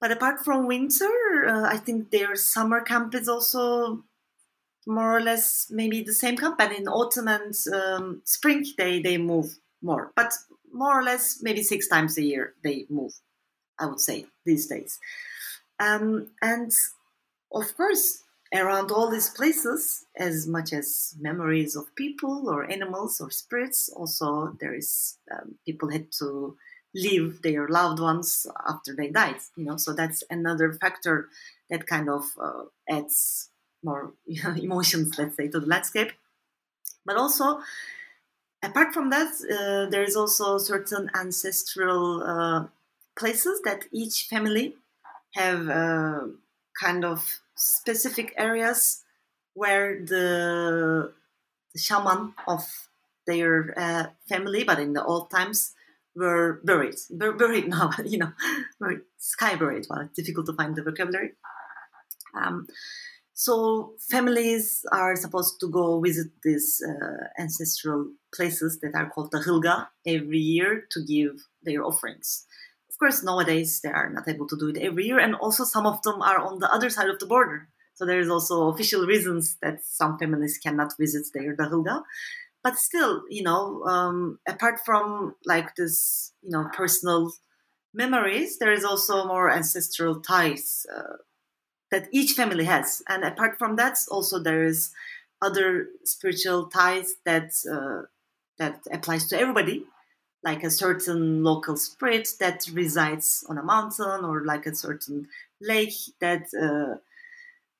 [0.00, 1.12] But apart from winter,
[1.46, 4.02] uh, I think their summer camp is also
[4.86, 6.56] more or less maybe the same camp.
[6.58, 10.32] And in autumn and um, spring, they they move more, but
[10.72, 13.12] more or less maybe six times a year they move.
[13.78, 14.98] I would say these days.
[15.78, 16.72] Um, and
[17.52, 18.23] of course,
[18.54, 24.56] around all these places, as much as memories of people or animals or spirits, also
[24.60, 26.56] there is um, people had to
[26.94, 29.36] leave their loved ones after they died.
[29.56, 31.28] You know, so that's another factor
[31.68, 33.50] that kind of uh, adds
[33.82, 34.12] more
[34.56, 36.12] emotions, let's say, to the landscape.
[37.04, 37.60] But also,
[38.62, 42.66] apart from that, uh, there is also certain ancestral uh,
[43.16, 44.76] places that each family
[45.34, 46.20] have uh,
[46.80, 49.02] kind of specific areas
[49.54, 51.12] where the,
[51.72, 52.64] the shaman of
[53.26, 55.74] their uh, family, but in the old times,
[56.14, 56.96] were buried.
[57.10, 58.32] Bur- buried now, you know,
[59.18, 59.86] sky buried.
[59.88, 61.32] Well, it's difficult to find the vocabulary.
[62.34, 62.66] Um,
[63.32, 69.38] so families are supposed to go visit these uh, ancestral places that are called the
[69.38, 72.46] Hilga every year to give their offerings.
[72.94, 75.86] Of course, nowadays they are not able to do it every year, and also some
[75.86, 77.68] of them are on the other side of the border.
[77.94, 82.04] So there is also official reasons that some families cannot visit their Dahilga.
[82.62, 87.32] But still, you know, um, apart from like this, you know, personal
[87.94, 91.18] memories, there is also more ancestral ties uh,
[91.92, 93.02] that each family has.
[93.08, 94.92] And apart from that, also there is
[95.42, 98.02] other spiritual ties that uh,
[98.58, 99.86] that applies to everybody
[100.44, 105.26] like a certain local spirit that resides on a mountain or like a certain
[105.60, 106.98] lake that uh,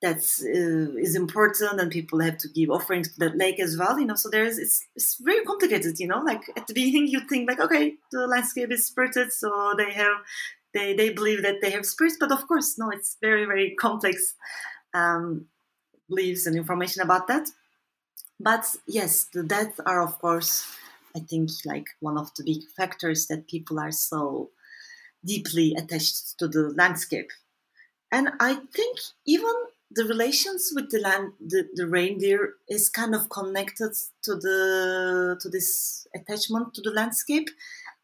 [0.01, 3.99] that's uh, is important and people have to give offerings to that lake as well
[3.99, 4.15] you know?
[4.15, 6.19] So there's it's, it's very complicated you know?
[6.19, 10.17] Like at the beginning you think like okay the landscape is spirited so they have
[10.73, 14.35] they they believe that they have spirits but of course no it's very very complex
[14.93, 15.45] um,
[16.09, 17.47] beliefs and information about that.
[18.39, 20.77] But yes the deaths are of course
[21.15, 24.49] I think like one of the big factors that people are so
[25.23, 27.31] deeply attached to the landscape.
[28.11, 29.53] And I think even
[29.91, 33.91] the relations with the land, the, the reindeer is kind of connected
[34.23, 37.49] to the to this attachment to the landscape,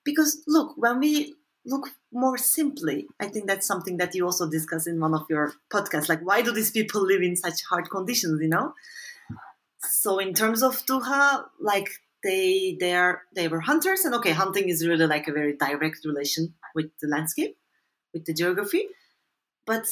[0.03, 1.35] because look, when we
[1.65, 5.53] look more simply, I think that's something that you also discuss in one of your
[5.71, 6.09] podcasts.
[6.09, 8.41] Like, why do these people live in such hard conditions?
[8.41, 8.73] You know.
[9.83, 11.89] So in terms of Dukha, like
[12.23, 16.05] they they are they were hunters and okay hunting is really like a very direct
[16.05, 17.57] relation with the landscape
[18.13, 18.87] with the geography.
[19.65, 19.87] But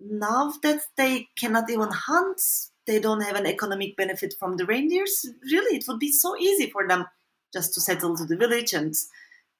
[0.00, 2.40] now that they cannot even hunt
[2.86, 6.70] they don't have an economic benefit from the reindeers really it would be so easy
[6.70, 7.06] for them
[7.52, 8.94] just to settle to the village and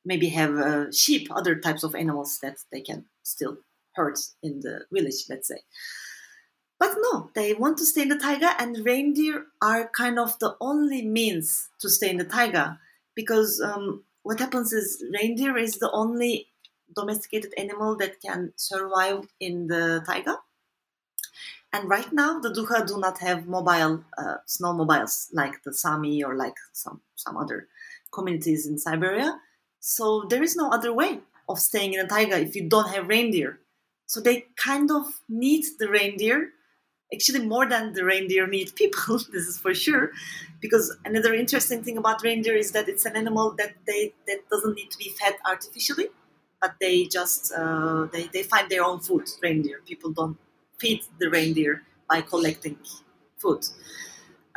[0.04, 3.56] maybe have uh, sheep other types of animals that they can still
[3.94, 5.58] herd in the village let's say
[6.78, 10.56] but no, they want to stay in the taiga, and reindeer are kind of the
[10.60, 12.78] only means to stay in the taiga
[13.14, 16.48] because um, what happens is reindeer is the only
[16.94, 20.38] domesticated animal that can survive in the taiga.
[21.72, 26.36] And right now, the Dukha do not have mobile uh, snowmobiles like the Sami or
[26.36, 27.68] like some, some other
[28.12, 29.38] communities in Siberia.
[29.80, 33.08] So there is no other way of staying in the taiga if you don't have
[33.08, 33.60] reindeer.
[34.06, 36.50] So they kind of need the reindeer
[37.14, 40.10] actually more than the reindeer need people this is for sure
[40.60, 44.74] because another interesting thing about reindeer is that it's an animal that they that doesn't
[44.74, 46.08] need to be fed artificially
[46.60, 49.80] but they just uh, they, they find their own food reindeer.
[49.86, 50.38] People don't
[50.78, 52.76] feed the reindeer by collecting
[53.36, 53.64] food.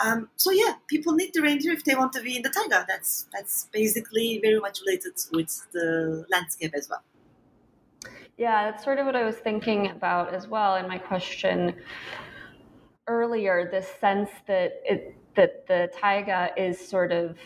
[0.03, 2.85] Um, so yeah people need the reindeer if they want to be in the taiga.
[2.87, 7.03] That's that's basically very much related with the landscape as well.
[8.37, 11.75] Yeah, that's sort of what I was thinking about as well in my question
[13.09, 17.37] earlier this sense that it that the taiga is sort of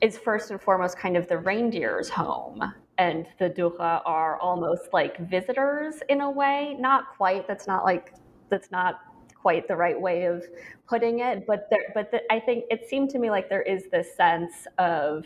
[0.00, 2.62] is first and foremost kind of the reindeer's home
[2.98, 6.76] and the dukha are almost like visitors in a way.
[6.78, 8.14] Not quite that's not like
[8.50, 9.00] that's not
[9.34, 10.44] quite the right way of
[10.88, 13.84] putting it but there but the, i think it seemed to me like there is
[13.92, 15.24] this sense of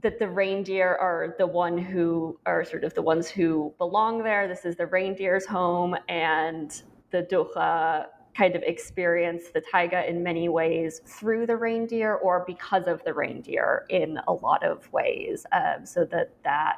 [0.00, 4.46] that the reindeer are the one who are sort of the ones who belong there.
[4.46, 8.06] This is the reindeer's home and the Dukha
[8.38, 13.12] kind of experience the taiga in many ways through the reindeer or because of the
[13.12, 15.44] reindeer in a lot of ways.
[15.50, 16.76] Um, so that that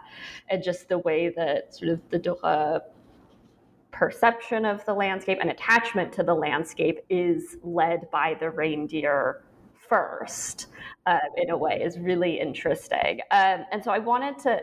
[0.49, 2.81] and just the way that sort of the Dukha
[3.91, 9.43] perception of the landscape and attachment to the landscape is led by the reindeer
[9.89, 10.68] first
[11.07, 14.61] uh, in a way is really interesting um, and so i wanted to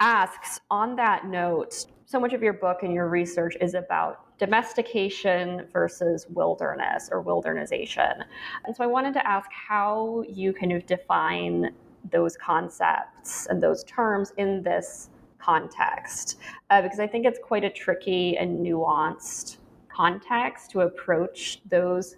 [0.00, 5.66] ask on that note so much of your book and your research is about domestication
[5.72, 8.24] versus wilderness or wildernization
[8.64, 11.70] and so i wanted to ask how you kind of define
[12.10, 16.38] those concepts and those terms in this context
[16.70, 19.58] uh, because I think it's quite a tricky and nuanced
[19.88, 22.16] context to approach those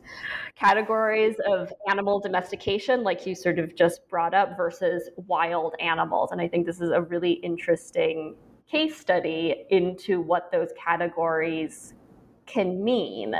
[0.56, 6.32] categories of animal domestication, like you sort of just brought up, versus wild animals.
[6.32, 8.34] And I think this is a really interesting
[8.68, 11.94] case study into what those categories
[12.48, 13.34] can mean.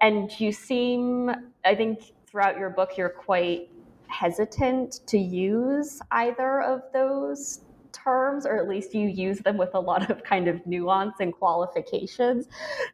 [0.00, 1.30] And you seem,
[1.64, 3.70] I think, throughout your book, you're quite
[4.08, 7.60] hesitant to use either of those
[7.94, 11.32] terms, or at least you use them with a lot of kind of nuance and
[11.32, 12.48] qualifications.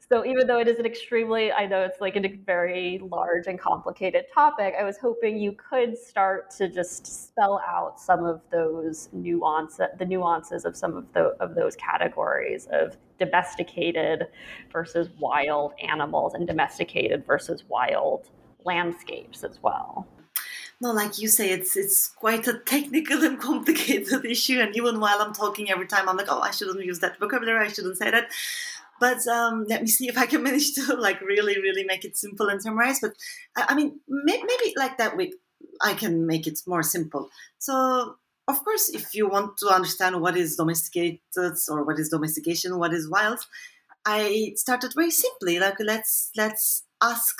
[0.08, 3.58] So even though it is an extremely, I know it's like a very large and
[3.58, 9.08] complicated topic, I was hoping you could start to just spell out some of those
[9.12, 14.26] nuance, the nuances of some of the of those categories of domesticated
[14.72, 18.28] versus wild animals and domesticated versus wild
[18.64, 20.08] landscapes as well
[20.80, 24.60] no, like you say, it's it's quite a technical and complicated issue.
[24.60, 27.66] And even while I'm talking, every time I'm like, oh, I shouldn't use that vocabulary.
[27.66, 28.30] I shouldn't say that.
[28.98, 32.16] But um, let me see if I can manage to like really, really make it
[32.16, 33.00] simple and summarize.
[33.00, 33.12] But
[33.56, 35.32] I mean, maybe like that way,
[35.82, 37.28] I can make it more simple.
[37.58, 38.16] So
[38.50, 41.20] of course, if you want to understand what is domesticated
[41.68, 43.40] or what is domestication, what is wild,
[44.04, 45.58] I started very simply.
[45.58, 47.34] Like let's let's ask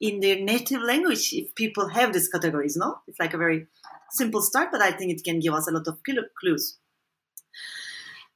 [0.00, 2.98] in their native language if people have these categories no?
[3.06, 3.66] It's like a very
[4.10, 5.98] simple start but i think it can give us a lot of
[6.40, 6.78] clues.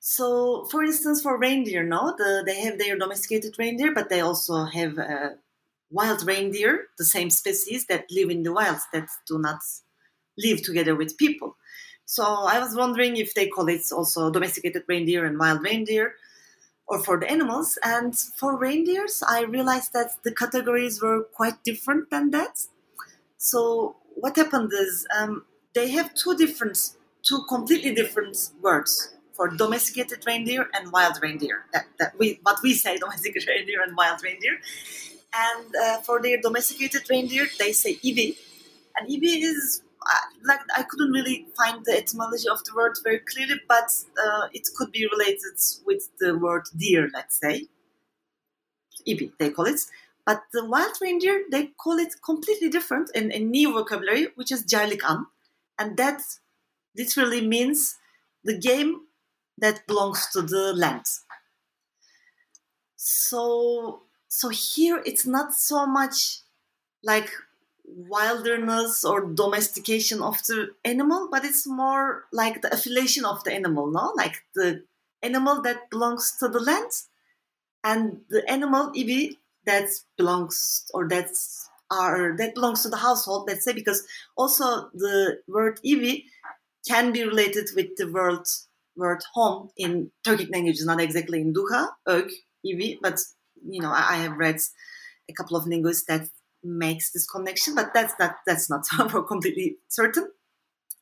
[0.00, 2.14] So for instance for reindeer no?
[2.16, 5.30] The, they have their domesticated reindeer but they also have uh,
[5.90, 9.60] wild reindeer the same species that live in the wilds that do not
[10.38, 11.57] live together with people
[12.16, 16.14] so i was wondering if they call it also domesticated reindeer and wild reindeer
[16.88, 17.78] or for the animals.
[17.84, 22.66] And for reindeers, I realized that the categories were quite different than that.
[23.36, 25.44] So what happened is um,
[25.74, 26.78] they have two different,
[27.22, 31.66] two completely different words for domesticated reindeer and wild reindeer.
[31.72, 34.58] That, that we what we say domesticated reindeer and wild reindeer.
[35.34, 38.38] And uh, for their domesticated reindeer, they say ibi,
[38.96, 39.82] and ibi is
[40.44, 43.90] like I couldn't really find the etymology of the word very clearly, but
[44.22, 45.54] uh, it could be related
[45.86, 47.66] with the word deer, let's say.
[49.06, 49.80] Ibi, they call it.
[50.26, 54.64] But the wild reindeer, they call it completely different in a new vocabulary, which is
[54.64, 55.26] jarlikan.
[55.78, 56.20] And that
[56.96, 57.96] literally means
[58.44, 59.02] the game
[59.56, 61.04] that belongs to the land.
[62.96, 66.40] So, so here it's not so much
[67.02, 67.30] like
[67.96, 73.90] wilderness or domestication of the animal, but it's more like the affiliation of the animal,
[73.90, 74.12] no?
[74.16, 74.84] Like the
[75.22, 76.90] animal that belongs to the land
[77.84, 83.64] and the animal ibi that belongs or that's are that belongs to the household, let's
[83.64, 86.26] say, because also the word ibi
[86.86, 88.46] can be related with the word
[88.96, 92.30] word home in Turkic languages, not exactly in Dukha, Ög,
[92.64, 93.18] ibi, but
[93.66, 94.60] you know, I, I have read
[95.30, 96.28] a couple of linguists that
[96.62, 98.86] makes this connection, but that's not that's not
[99.28, 100.30] completely certain.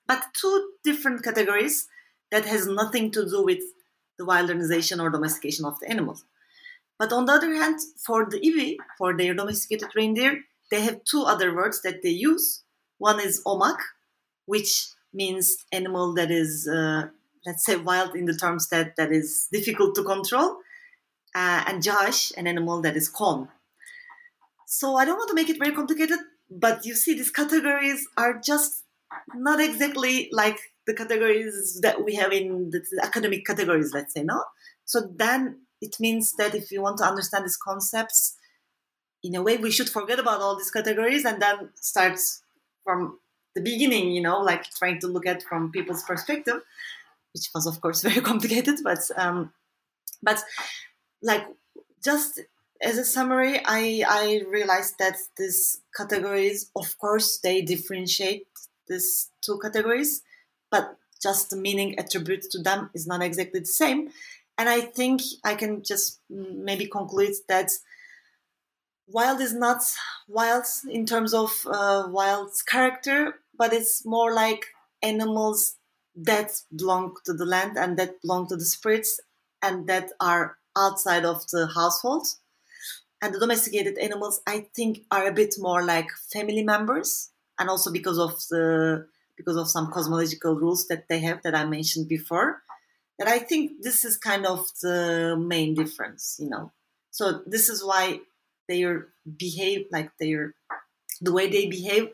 [0.06, 1.88] But two different categories
[2.30, 3.62] that has nothing to do with
[4.18, 6.24] the wildernization or domestication of the animals.
[6.98, 10.40] But on the other hand, for the Iwi, for their domesticated reindeer,
[10.70, 12.62] they have two other words that they use.
[12.98, 13.78] One is omak,
[14.46, 17.08] which means animal that is, uh,
[17.44, 20.56] let's say, wild in the terms that that is difficult to control,
[21.34, 23.48] uh, and jash, an animal that is calm.
[24.66, 26.18] So I don't want to make it very complicated,
[26.50, 28.82] but you see, these categories are just
[29.34, 34.42] not exactly like the categories that we have in the academic categories, let's say, no?
[34.84, 38.36] So then it means that if you want to understand these concepts,
[39.22, 42.18] in a way, we should forget about all these categories and then start
[42.84, 43.18] from
[43.54, 46.60] the beginning, you know, like trying to look at from people's perspective,
[47.32, 49.52] which was, of course, very complicated, but, um,
[50.22, 50.42] but
[51.22, 51.46] like
[52.04, 52.40] just
[52.80, 58.46] as a summary, I, I realized that these categories, of course, they differentiate
[58.88, 60.22] these two categories,
[60.70, 64.10] but just the meaning attributed to them is not exactly the same.
[64.58, 67.70] And I think I can just maybe conclude that
[69.06, 69.82] wild is not
[70.28, 74.66] wild in terms of uh, wild's character, but it's more like
[75.02, 75.76] animals
[76.14, 79.20] that belong to the land and that belong to the spirits
[79.62, 82.26] and that are outside of the household.
[83.26, 87.90] And the domesticated animals, I think, are a bit more like family members, and also
[87.90, 92.62] because of the because of some cosmological rules that they have that I mentioned before.
[93.18, 96.70] That I think this is kind of the main difference, you know.
[97.10, 98.20] So this is why
[98.68, 98.86] they
[99.36, 100.54] behave like they're
[101.20, 102.10] the way they behave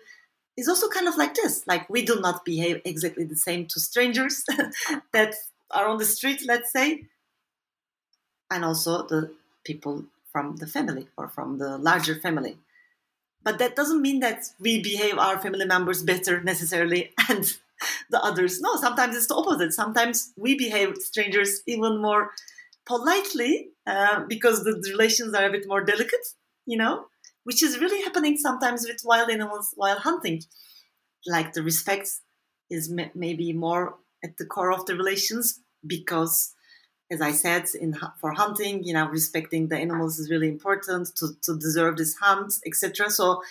[0.57, 1.67] is also kind of like this.
[1.67, 4.45] Like we do not behave exactly the same to strangers
[5.13, 5.35] that
[5.71, 7.05] are on the street, let's say,
[8.51, 9.31] and also the
[9.63, 12.59] people from the family or from the larger family.
[13.45, 17.45] But that doesn't mean that we behave our family members better necessarily and
[18.11, 18.61] the others.
[18.61, 19.73] No, sometimes it's the opposite.
[19.73, 22.31] Sometimes we behave strangers even more
[22.87, 26.27] politely uh, because the relations are a bit more delicate,
[26.67, 27.07] you know,
[27.45, 30.43] which is really happening sometimes with wild animals while hunting.
[31.27, 32.11] Like the respect
[32.71, 36.55] is maybe more at the core of the relations because
[37.13, 41.29] as I said, in for hunting, you know, respecting the animals is really important to,
[41.43, 43.11] to deserve this hunt, etc.
[43.11, 43.43] So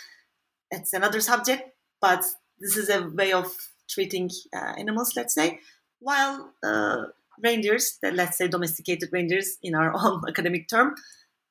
[0.71, 1.63] it's another subject,
[2.01, 2.25] but
[2.59, 3.47] this is a way of
[3.89, 5.59] treating uh, animals, let's say,
[5.99, 7.03] while uh,
[7.41, 10.95] reindeers, let's say domesticated reindeers in our own academic term,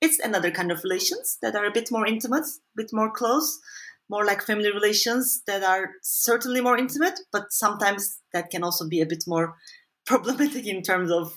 [0.00, 3.60] it's another kind of relations that are a bit more intimate, a bit more close,
[4.08, 9.00] more like family relations that are certainly more intimate, but sometimes that can also be
[9.00, 9.54] a bit more
[10.06, 11.32] problematic in terms of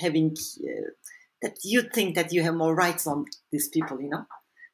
[0.00, 0.90] having uh,
[1.42, 4.24] that you think that you have more rights on these people, you know.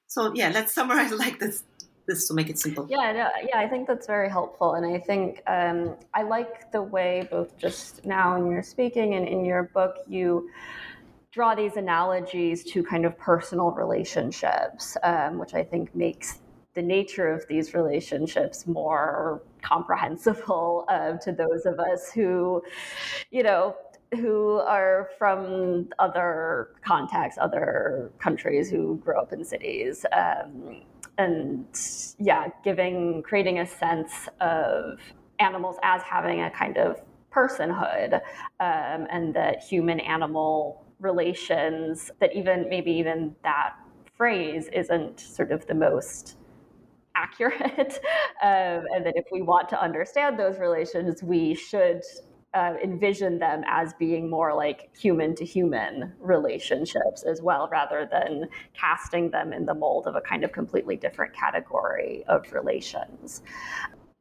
[0.06, 1.64] So yeah, let's summarize like this
[2.06, 2.86] this to make it simple.
[2.88, 6.82] Yeah, no, yeah, I think that's very helpful, and I think um, I like the
[6.82, 10.48] way both just now in your speaking and in your book you
[11.36, 16.38] draw these analogies to kind of personal relationships, um, which I think makes
[16.72, 22.62] the nature of these relationships more comprehensible uh, to those of us who,
[23.30, 23.74] you know,
[24.14, 30.04] who are from other contexts, other countries who grow up in cities.
[30.12, 30.82] Um,
[31.18, 31.66] and
[32.18, 34.98] yeah, giving, creating a sense of
[35.38, 37.00] animals as having a kind of
[37.32, 38.14] personhood
[38.60, 43.74] um, and that human animal relations, that even maybe even that
[44.16, 46.36] phrase isn't sort of the most
[47.14, 47.98] accurate.
[48.42, 52.02] um, and that if we want to understand those relations, we should
[52.54, 58.48] uh, envision them as being more like human to human relationships as well, rather than
[58.74, 63.42] casting them in the mold of a kind of completely different category of relations.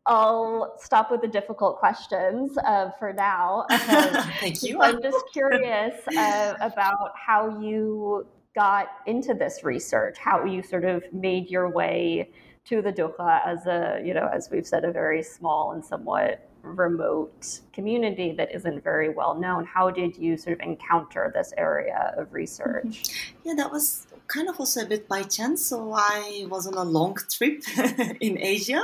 [0.07, 3.65] I'll stop with the difficult questions uh, for now.
[3.71, 4.79] Thank you.
[4.81, 11.03] I'm just curious uh, about how you got into this research, how you sort of
[11.11, 12.29] made your way
[12.65, 16.49] to the Dukha as a, you know, as we've said, a very small and somewhat
[16.65, 19.65] remote community that isn't very well known.
[19.65, 22.85] How did you sort of encounter this area of research?
[22.85, 23.47] Mm-hmm.
[23.47, 25.65] Yeah, that was kind of also a bit by chance.
[25.65, 27.63] So I was on a long trip
[28.21, 28.81] in Asia,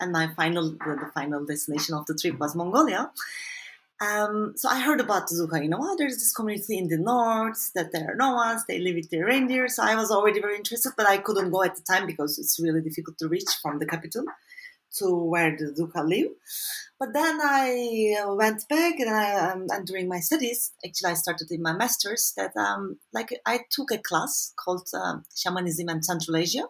[0.00, 3.10] and my final the, the, final destination of the trip was Mongolia.
[4.00, 5.62] Um, so I heard about the Dukha.
[5.62, 8.64] You know, oh, there's this community in the north that there are nomads.
[8.66, 9.68] They live with their reindeer.
[9.68, 12.58] So I was already very interested, but I couldn't go at the time because it's
[12.58, 14.24] really difficult to reach from the capital
[14.98, 16.30] to where the Dukha live.
[16.98, 21.14] But then I uh, went back, and, I, um, and during my studies, actually, I
[21.14, 22.32] started in my master's.
[22.36, 26.64] That um, like I took a class called um, Shamanism and Central Asia,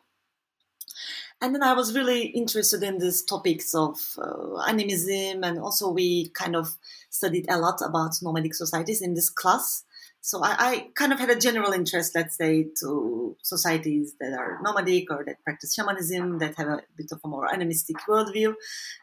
[1.42, 6.28] and then I was really interested in these topics of uh, animism, and also we
[6.30, 6.76] kind of
[7.10, 9.84] studied a lot about nomadic societies in this class.
[10.24, 14.60] So I, I, kind of had a general interest, let's say, to societies that are
[14.62, 18.54] nomadic or that practice shamanism, that have a bit of a more animistic worldview,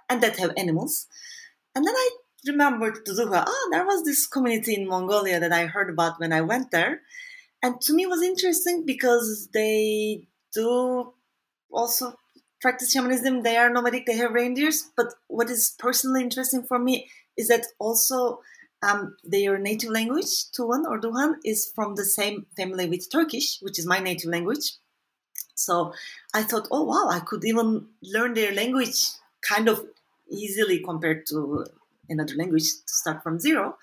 [0.07, 1.07] and that have animals.
[1.75, 2.09] And then I
[2.47, 6.21] remembered to do, oh, ah, there was this community in Mongolia that I heard about
[6.21, 7.01] when I went there.
[7.61, 11.13] And to me was interesting because they do
[11.69, 12.15] also
[12.61, 13.43] practice shamanism.
[13.43, 14.89] They are nomadic, they have reindeers.
[14.95, 18.39] But what is personally interesting for me is that also
[18.81, 23.77] um, their native language, Tuvan or Dukhan, is from the same family with Turkish, which
[23.77, 24.73] is my native language.
[25.55, 25.93] So
[26.33, 29.07] I thought, oh wow, I could even learn their language
[29.41, 29.85] kind of
[30.29, 31.65] easily compared to
[32.07, 33.77] another language to start from zero.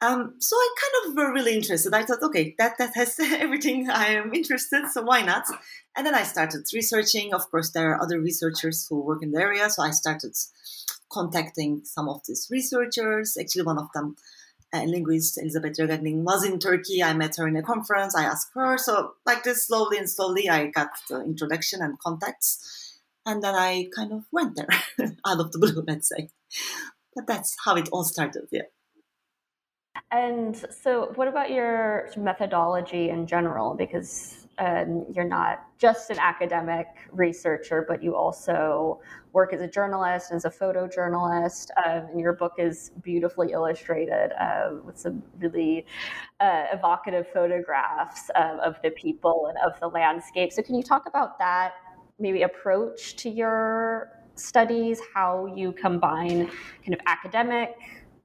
[0.00, 1.92] Um, so I kind of were really interested.
[1.92, 5.44] I thought, okay, that that has everything I am interested, so why not?
[5.96, 7.34] And then I started researching.
[7.34, 10.36] Of course, there are other researchers who work in the area, so I started
[11.10, 13.36] contacting some of these researchers.
[13.40, 14.16] Actually, one of them,
[14.72, 17.02] a linguist, Elizabeth Ragagnin, was in Turkey.
[17.02, 18.14] I met her in a conference.
[18.14, 18.78] I asked her.
[18.78, 23.00] So, like this, slowly and slowly, I got the introduction and contacts.
[23.26, 24.68] And then I kind of went there
[25.26, 26.30] out of the blue, let's say.
[27.14, 28.62] But that's how it all started, yeah.
[30.10, 33.74] And so, what about your methodology in general?
[33.74, 39.00] Because um, you're not just an academic researcher, but you also
[39.38, 44.70] work as a journalist, as a photojournalist, um, and your book is beautifully illustrated uh,
[44.84, 45.86] with some really
[46.40, 50.52] uh, evocative photographs um, of the people and of the landscape.
[50.52, 51.74] So, can you talk about that
[52.18, 56.50] maybe approach to your studies, how you combine
[56.84, 57.76] kind of academic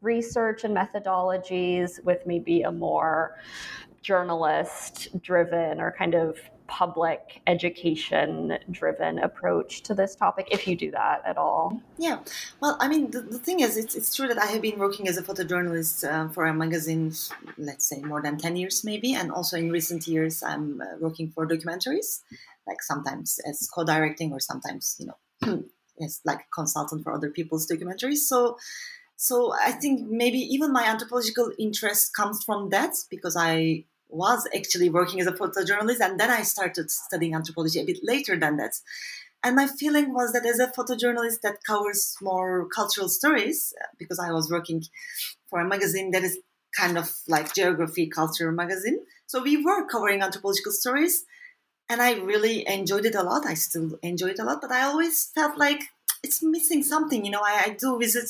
[0.02, 3.36] research and methodologies with maybe a more
[4.04, 6.38] journalist driven or kind of
[6.68, 11.82] public education driven approach to this topic if you do that at all?
[11.98, 12.20] Yeah.
[12.62, 15.08] Well i mean the, the thing is it's, it's true that i have been working
[15.08, 17.14] as a photojournalist uh, for a magazine
[17.58, 19.14] let's say more than 10 years maybe.
[19.14, 22.22] And also in recent years i'm uh, working for documentaries
[22.68, 25.64] like sometimes as co-directing or sometimes you know
[26.04, 28.24] as like a consultant for other people's documentaries.
[28.32, 28.58] So
[29.16, 33.84] so i think maybe even my anthropological interest comes from that because i
[34.14, 38.38] was actually working as a photojournalist, and then I started studying anthropology a bit later
[38.38, 38.74] than that.
[39.44, 44.32] And my feeling was that as a photojournalist that covers more cultural stories, because I
[44.32, 44.84] was working
[45.50, 46.38] for a magazine that is
[46.78, 49.00] kind of like geography culture magazine.
[49.26, 51.26] So we were covering anthropological stories,
[51.90, 53.46] and I really enjoyed it a lot.
[53.46, 55.84] I still enjoy it a lot, but I always felt like
[56.24, 57.26] it's missing something.
[57.26, 58.30] You know, I, I do visit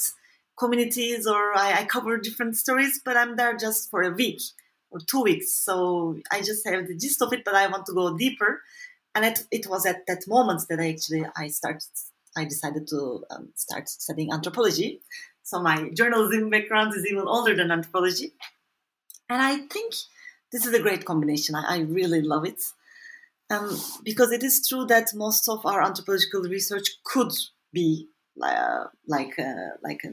[0.58, 4.42] communities or I, I cover different stories, but I'm there just for a week
[4.94, 5.54] or two weeks.
[5.54, 8.62] So I just have the gist of it, but I want to go deeper.
[9.16, 11.90] And it, it was at that moment that I actually I started.
[12.36, 15.02] I decided to um, start studying anthropology.
[15.44, 18.34] So my journalism background is even older than anthropology,
[19.30, 19.94] and I think
[20.52, 21.54] this is a great combination.
[21.54, 22.62] I, I really love it.
[23.50, 27.34] Um, because it is true that most of our anthropological research could
[27.72, 28.08] be
[28.42, 30.12] uh, like a, like a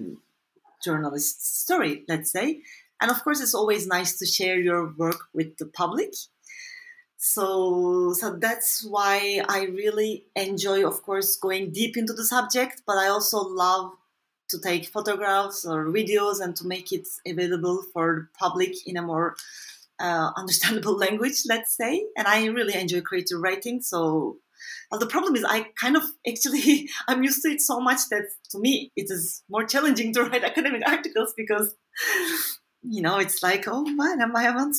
[0.82, 2.60] journalist story, let's say,
[3.00, 6.12] and of course, it's always nice to share your work with the public.
[7.22, 12.96] So, so that's why I really enjoy, of course, going deep into the subject, but
[12.96, 13.92] I also love
[14.48, 19.02] to take photographs or videos and to make it available for the public in a
[19.02, 19.36] more
[20.00, 22.04] uh, understandable language, let's say.
[22.16, 23.80] And I really enjoy creative writing.
[23.82, 24.38] So,
[24.90, 28.24] well, the problem is I kind of actually I'm used to it so much that
[28.50, 31.74] to me it is more challenging to write academic articles because
[32.82, 34.76] you know, it's like, oh man, I want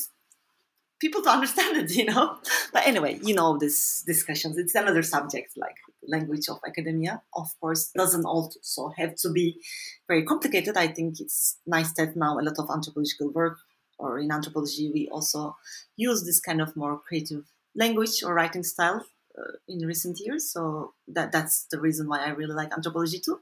[0.99, 2.37] people to understand it, you know.
[2.73, 5.75] But anyway, you know, this discussions, it's another subject, like
[6.07, 9.59] language of academia, of course, doesn't also have to be
[10.07, 10.77] very complicated.
[10.77, 13.57] I think it's nice that now a lot of anthropological work
[13.97, 15.55] or in anthropology, we also
[15.95, 17.43] use this kind of more creative
[17.75, 19.05] language or writing style
[19.37, 20.51] uh, in recent years.
[20.51, 23.39] So that that's the reason why I really like anthropology too.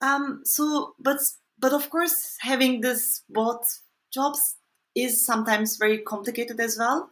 [0.00, 1.18] Um, so, but
[1.64, 3.80] but of course, having this both
[4.12, 4.56] jobs
[4.94, 7.08] is sometimes very complicated as well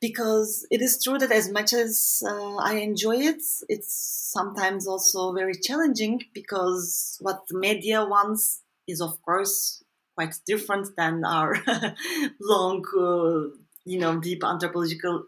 [0.00, 5.34] because it is true that as much as uh, I enjoy it, it's sometimes also
[5.34, 9.84] very challenging because what the media wants is, of course,
[10.14, 11.58] quite different than our
[12.40, 13.54] long, uh,
[13.84, 15.26] you know, deep anthropological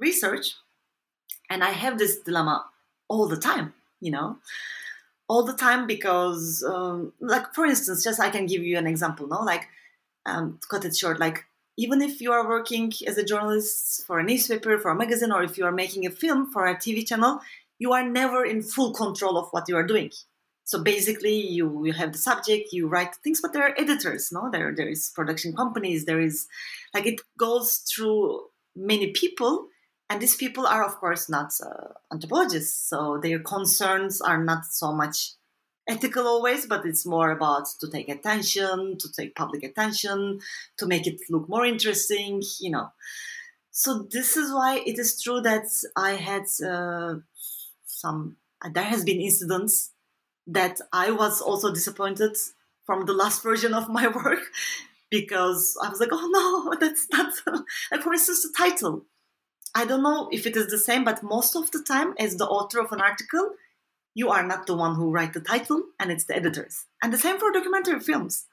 [0.00, 0.46] research.
[1.48, 2.64] And I have this dilemma
[3.06, 4.38] all the time, you know
[5.28, 9.26] all the time because um, like for instance just i can give you an example
[9.26, 9.42] no?
[9.42, 9.68] Like
[10.26, 11.44] um, cut it short like
[11.76, 15.42] even if you are working as a journalist for a newspaper for a magazine or
[15.42, 17.40] if you are making a film for a tv channel
[17.78, 20.10] you are never in full control of what you are doing.
[20.64, 24.50] So basically you, you have the subject you write things but there are editors no?
[24.50, 26.46] There there is production companies there is
[26.92, 28.42] like it goes through
[28.76, 29.68] many people
[30.10, 34.92] and these people are of course not uh, anthropologists so their concerns are not so
[34.92, 35.32] much
[35.88, 40.40] ethical always but it's more about to take attention to take public attention
[40.76, 42.90] to make it look more interesting you know.
[43.70, 47.16] So this is why it is true that i had uh,
[47.86, 48.36] some
[48.72, 49.92] there has been incidents
[50.46, 52.36] that i was also disappointed
[52.84, 54.44] from the last version of my work
[55.10, 57.32] because i was like oh no that's not
[57.90, 59.04] like for instance the title
[59.74, 62.46] I don't know if it is the same, but most of the time, as the
[62.46, 63.50] author of an article,
[64.14, 66.86] you are not the one who write the title, and it's the editors.
[67.02, 68.46] And the same for documentary films.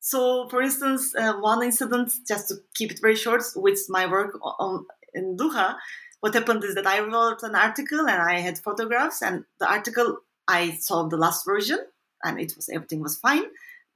[0.00, 4.38] So, for instance, uh, one incident, just to keep it very short, with my work
[4.42, 5.76] on in Dukha,
[6.20, 10.18] what happened is that I wrote an article and I had photographs, and the article
[10.48, 11.78] I saw the last version,
[12.24, 13.44] and it was everything was fine.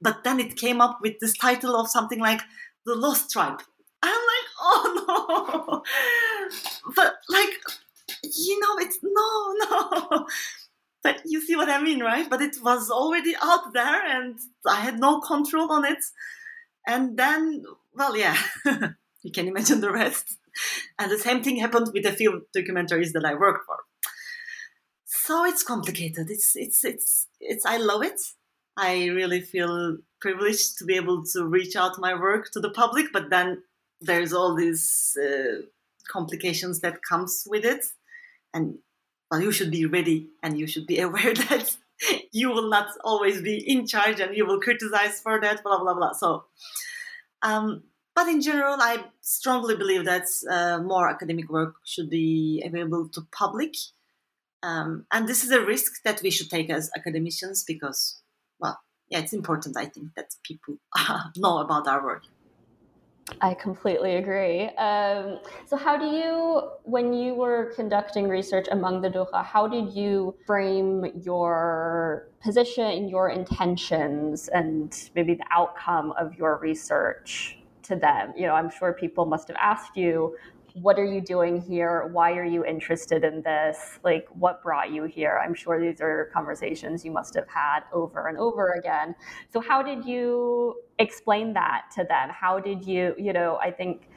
[0.01, 2.41] But then it came up with this title of something like
[2.85, 3.61] the Lost Tribe,
[4.03, 5.83] I'm like, oh no.
[6.95, 7.53] But like,
[8.23, 9.53] you know, it's no,
[10.11, 10.27] no.
[11.03, 12.29] But you see what I mean, right?
[12.29, 16.03] But it was already out there and I had no control on it.
[16.87, 18.37] And then, well, yeah,
[19.21, 20.37] you can imagine the rest.
[20.97, 23.79] And the same thing happened with the film documentaries that I worked for.
[25.05, 26.29] So it's complicated.
[26.29, 27.65] It's it's it's it's.
[27.65, 28.19] I love it.
[28.75, 33.07] I really feel privileged to be able to reach out my work to the public,
[33.13, 33.63] but then
[34.01, 35.61] there's all these uh,
[36.07, 37.85] complications that comes with it,
[38.53, 38.77] and
[39.29, 41.75] well, you should be ready and you should be aware that
[42.31, 45.93] you will not always be in charge and you will criticize for that, blah blah
[45.93, 46.13] blah.
[46.13, 46.45] So,
[47.41, 47.83] um,
[48.15, 53.21] but in general, I strongly believe that uh, more academic work should be available to
[53.31, 53.73] public,
[54.61, 58.21] um, and this is a risk that we should take as academicians because,
[58.59, 58.79] well,
[59.09, 59.77] yeah, it's important.
[59.77, 60.77] I think that people
[61.37, 62.23] know about our work.
[63.41, 64.67] I completely agree.
[64.75, 69.93] Um, so, how do you, when you were conducting research among the Dukha, how did
[69.93, 78.33] you frame your position, your intentions, and maybe the outcome of your research to them?
[78.35, 80.35] You know, I'm sure people must have asked you,
[80.73, 82.07] what are you doing here?
[82.11, 83.99] Why are you interested in this?
[84.03, 85.39] Like, what brought you here?
[85.43, 89.15] I'm sure these are conversations you must have had over and over again.
[89.51, 92.29] So, how did you explain that to them?
[92.29, 94.09] How did you, you know, I think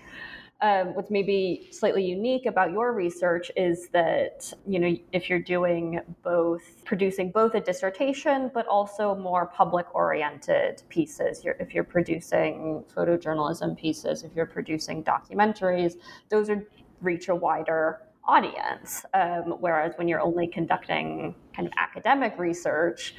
[0.63, 6.01] um, what's maybe slightly unique about your research is that you know if you're doing
[6.23, 12.83] both producing both a dissertation but also more public oriented pieces you're, if you're producing
[12.95, 15.95] photojournalism pieces if you're producing documentaries
[16.31, 16.67] those are
[17.03, 19.05] reach a wider audience.
[19.15, 23.15] Um, whereas when you're only conducting kind of academic research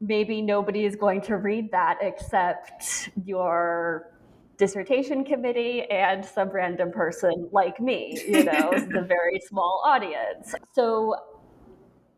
[0.00, 4.12] maybe nobody is going to read that except your
[4.56, 10.54] dissertation committee and some random person like me, you know, the very small audience.
[10.72, 11.16] So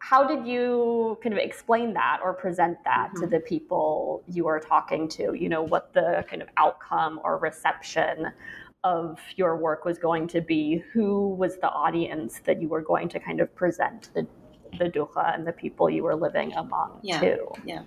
[0.01, 3.23] how did you kind of explain that or present that mm-hmm.
[3.23, 5.35] to the people you are talking to?
[5.35, 8.29] You know, what the kind of outcome or reception
[8.85, 10.83] of your work was going to be?
[10.93, 14.27] Who was the audience that you were going to kind of present the
[14.79, 17.47] the dukha and the people you were living among yeah, to?
[17.65, 17.83] Yeah.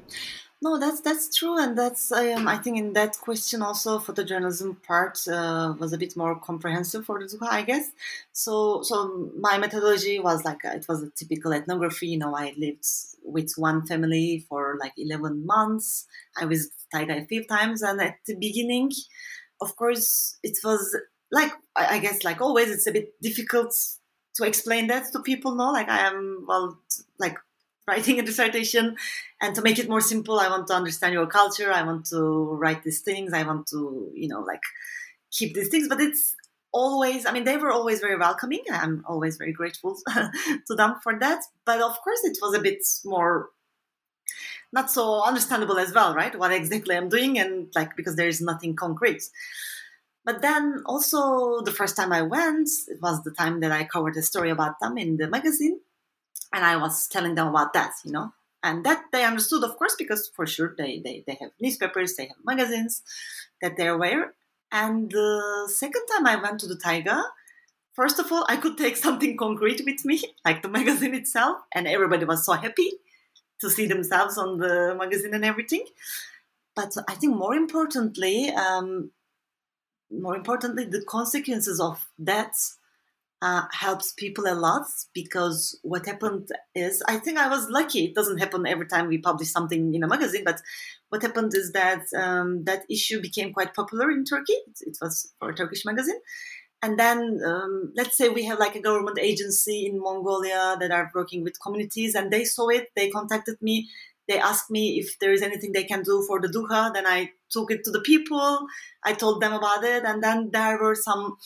[0.63, 5.17] No, that's that's true, and that's um, I think in that question also photojournalism part
[5.27, 7.89] uh, was a bit more comprehensive for the Dukha, I guess.
[8.31, 12.09] So so my methodology was like uh, it was a typical ethnography.
[12.09, 12.85] You know, I lived
[13.23, 16.05] with one family for like eleven months.
[16.37, 18.91] I visited Taiga a few times, and at the beginning,
[19.61, 20.95] of course, it was
[21.31, 23.73] like I guess like always, it's a bit difficult
[24.35, 25.55] to explain that to people.
[25.55, 26.77] No, like I am well,
[27.17, 27.37] like
[27.91, 28.95] writing a dissertation.
[29.41, 31.71] And to make it more simple i want to understand your culture.
[31.71, 32.19] I want to
[32.61, 33.33] write these things.
[33.33, 34.65] I want to you know like
[35.37, 35.87] keep these things.
[35.87, 36.35] But it's
[36.73, 38.63] always i mean they were always very welcoming.
[38.71, 39.97] I'm always very grateful
[40.67, 41.41] to them for that.
[41.65, 43.49] But of course it was a bit more
[44.73, 46.37] not so understandable as well right?
[46.41, 49.23] What exactly i'm doing and like because there is nothing concrete.
[50.23, 54.15] But then also the first time i went it was the time that i covered
[54.17, 55.77] a story about them in the magazine
[56.53, 58.33] and I was telling them about that, you know,
[58.63, 62.27] and that they understood, of course, because for sure they they, they have newspapers, they
[62.27, 63.01] have magazines
[63.61, 64.33] that they're aware.
[64.71, 67.23] And the second time I went to the Taiga,
[67.93, 71.87] first of all, I could take something concrete with me, like the magazine itself, and
[71.87, 72.91] everybody was so happy
[73.59, 75.85] to see themselves on the magazine and everything.
[76.75, 79.11] But I think more importantly, um,
[80.09, 82.53] more importantly, the consequences of that
[83.41, 88.05] uh, helps people a lot because what happened is I think I was lucky.
[88.05, 90.61] It doesn't happen every time we publish something in a magazine, but
[91.09, 94.53] what happened is that um, that issue became quite popular in Turkey.
[94.53, 96.19] It, it was for a Turkish magazine.
[96.83, 101.11] And then um, let's say we have like a government agency in Mongolia that are
[101.13, 103.87] working with communities and they saw it, they contacted me,
[104.27, 106.93] they asked me if there is anything they can do for the dukha.
[106.93, 108.65] Then I took it to the people,
[109.03, 111.37] I told them about it, and then there were some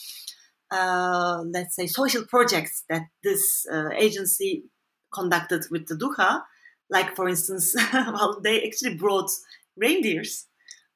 [0.70, 4.64] uh, let's say, social projects that this uh, agency
[5.12, 6.42] conducted with the Dukha.
[6.90, 9.30] Like, for instance, well, they actually brought
[9.76, 10.46] reindeers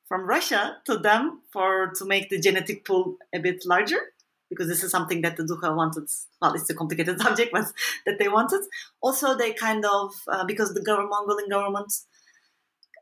[0.08, 4.00] from Russia to them for to make the genetic pool a bit larger
[4.48, 6.08] because this is something that the Dukha wanted.
[6.42, 7.66] Well, it's a complicated subject, but
[8.06, 8.62] that they wanted.
[9.00, 11.92] Also, they kind of uh, because the government, Mongolian government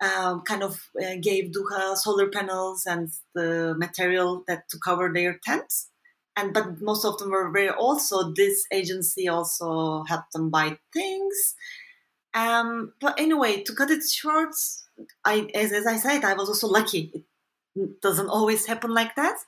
[0.01, 5.39] um, kind of uh, gave Dukha solar panels and the material that to cover their
[5.45, 5.91] tents
[6.39, 11.55] and but most of them were very also this agency also helped them buy things.
[12.35, 14.55] Um, but anyway to cut it short
[15.25, 17.25] i as, as i said i was also lucky.
[17.75, 19.39] It doesn't always happen like that.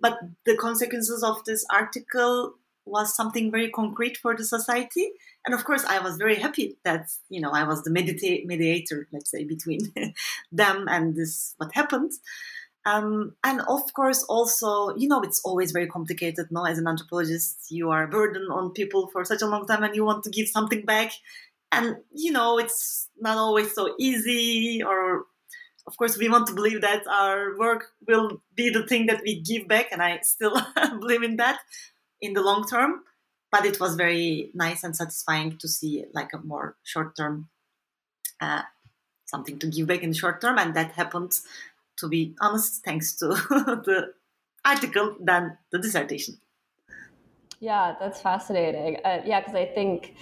[0.00, 2.54] But the consequences of this article
[2.84, 5.12] was something very concrete for the society.
[5.46, 9.06] And of course i was very happy that you know i was the medita- mediator
[9.12, 9.92] let's say between
[10.52, 12.12] them and this what happened
[12.86, 16.48] Um, and of course, also, you know, it's always very complicated.
[16.50, 19.82] No, as an anthropologist, you are a burden on people for such a long time,
[19.82, 21.12] and you want to give something back.
[21.72, 24.82] And you know, it's not always so easy.
[24.82, 25.24] Or,
[25.86, 29.40] of course, we want to believe that our work will be the thing that we
[29.40, 30.54] give back, and I still
[31.00, 31.60] believe in that
[32.20, 33.00] in the long term.
[33.50, 37.48] But it was very nice and satisfying to see like a more short term,
[38.40, 38.62] uh,
[39.24, 41.32] something to give back in the short term, and that happened
[41.98, 44.14] to be honest, thanks to the
[44.64, 46.40] article than the dissertation.
[47.60, 48.98] Yeah, that's fascinating.
[49.04, 50.14] Uh, yeah, because I think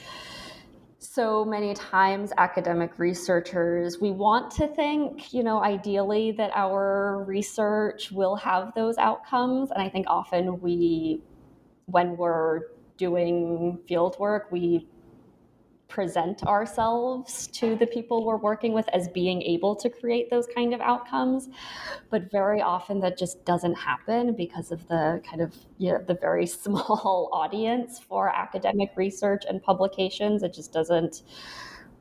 [1.03, 8.13] so many times academic researchers we want to think you know ideally that our research
[8.13, 11.21] will have those outcomes and i think often we
[11.87, 12.61] when we're
[12.99, 14.87] doing field work we
[15.93, 20.73] present ourselves to the people we're working with as being able to create those kind
[20.73, 21.51] of outcomes.
[22.09, 26.15] But very often that just doesn't happen because of the kind of you know the
[26.15, 30.43] very small audience for academic research and publications.
[30.43, 31.23] It just doesn't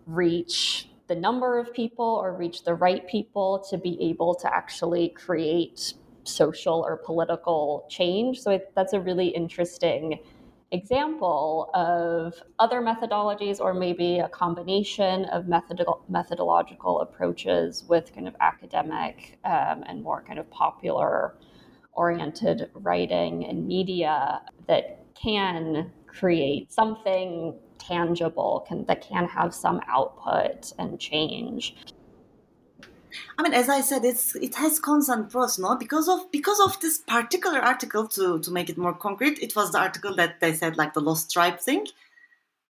[0.07, 5.09] reach the number of people or reach the right people to be able to actually
[5.09, 8.39] create social or political change.
[8.39, 10.19] So it, that's a really interesting
[10.71, 19.37] example of other methodologies or maybe a combination of methodological approaches with kind of academic
[19.43, 21.35] um, and more kind of popular
[21.93, 30.71] oriented writing and media that can create something tangible can that can have some output
[30.77, 31.75] and change
[33.37, 35.75] I mean, as I said, it's it has constant pros, no?
[35.75, 39.71] Because of because of this particular article, to to make it more concrete, it was
[39.71, 41.87] the article that they said like the lost tribe thing,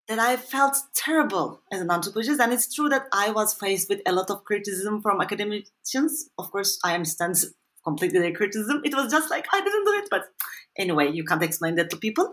[0.07, 4.01] that I felt terrible as an anthropologist, and it's true that I was faced with
[4.05, 6.29] a lot of criticism from academicians.
[6.37, 7.35] Of course, I understand
[7.83, 8.81] completely their criticism.
[8.83, 10.25] It was just like I didn't do it, but
[10.77, 12.31] anyway, you can't explain that to people.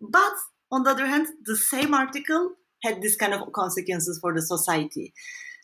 [0.00, 0.32] But
[0.72, 2.50] on the other hand, the same article
[2.82, 5.12] had this kind of consequences for the society.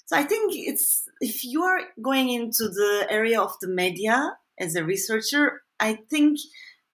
[0.07, 4.77] So I think it's if you are going into the area of the media as
[4.77, 6.39] a researcher, I think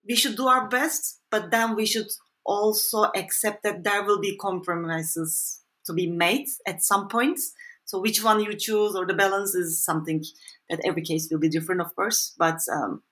[0.08, 2.08] we should do our best, but then we should
[2.44, 7.52] also accept that there will be compromises to be made at some points.
[7.84, 10.24] So which one you choose or the balance is something
[10.70, 12.34] that every case will be different, of course.
[12.38, 13.02] But um,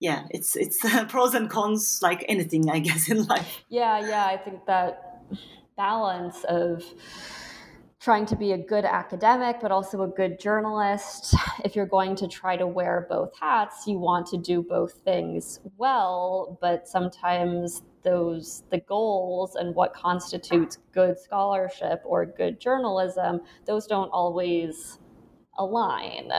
[0.00, 0.78] yeah, it's it's
[1.08, 3.60] pros and cons like anything, I guess, in life.
[3.68, 5.22] Yeah, yeah, I think that
[5.76, 6.82] balance of
[8.00, 11.34] trying to be a good academic, but also a good journalist.
[11.64, 15.60] If you're going to try to wear both hats, you want to do both things
[15.76, 23.86] well, but sometimes those the goals and what constitutes good scholarship or good journalism those
[23.86, 24.98] don't always
[25.58, 26.30] align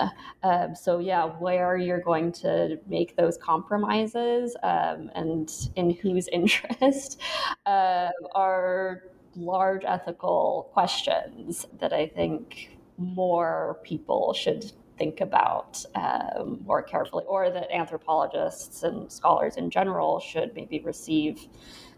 [0.41, 7.21] um, so yeah where you're going to make those compromises um, and in whose interest
[7.67, 9.03] uh, are
[9.35, 17.49] large ethical questions that I think more people should think about um, more carefully, or
[17.49, 21.47] that anthropologists and scholars in general should maybe receive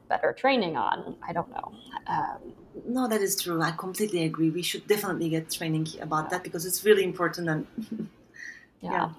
[0.07, 1.15] better training on.
[1.27, 1.73] I don't know.
[2.07, 2.53] Um,
[2.85, 3.61] no, that is true.
[3.61, 4.49] I completely agree.
[4.49, 8.09] We should definitely get training about that because it's really important and
[8.83, 9.09] Yeah.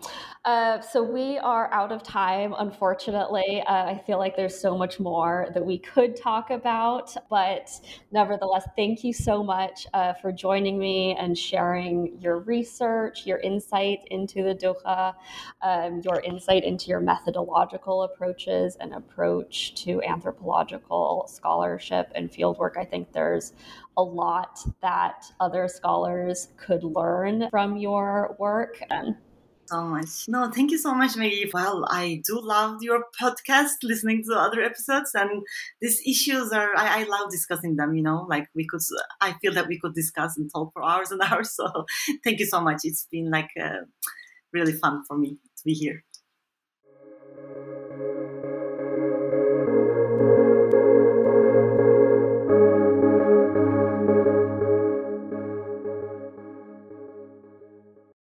[0.45, 3.63] Uh, so we are out of time, unfortunately.
[3.67, 7.71] Uh, I feel like there's so much more that we could talk about, but
[8.13, 14.01] nevertheless, thank you so much uh, for joining me and sharing your research, your insight
[14.11, 15.15] into the Dukha,
[15.63, 22.77] um, your insight into your methodological approaches and approach to anthropological scholarship and fieldwork.
[22.77, 23.55] I think there's
[23.97, 28.83] a lot that other scholars could learn from your work.
[28.91, 29.15] And
[29.67, 30.27] so much.
[30.29, 31.51] No, thank you so much, Maggie.
[31.53, 35.43] Well, I do love your podcast, listening to other episodes, and
[35.81, 38.81] these issues are, I, I, love discussing them, you know, like we could,
[39.21, 41.53] I feel that we could discuss and talk for hours and hours.
[41.53, 41.87] So
[42.25, 42.81] thank you so much.
[42.85, 43.85] It's been like uh,
[44.53, 46.05] really fun for me to be here.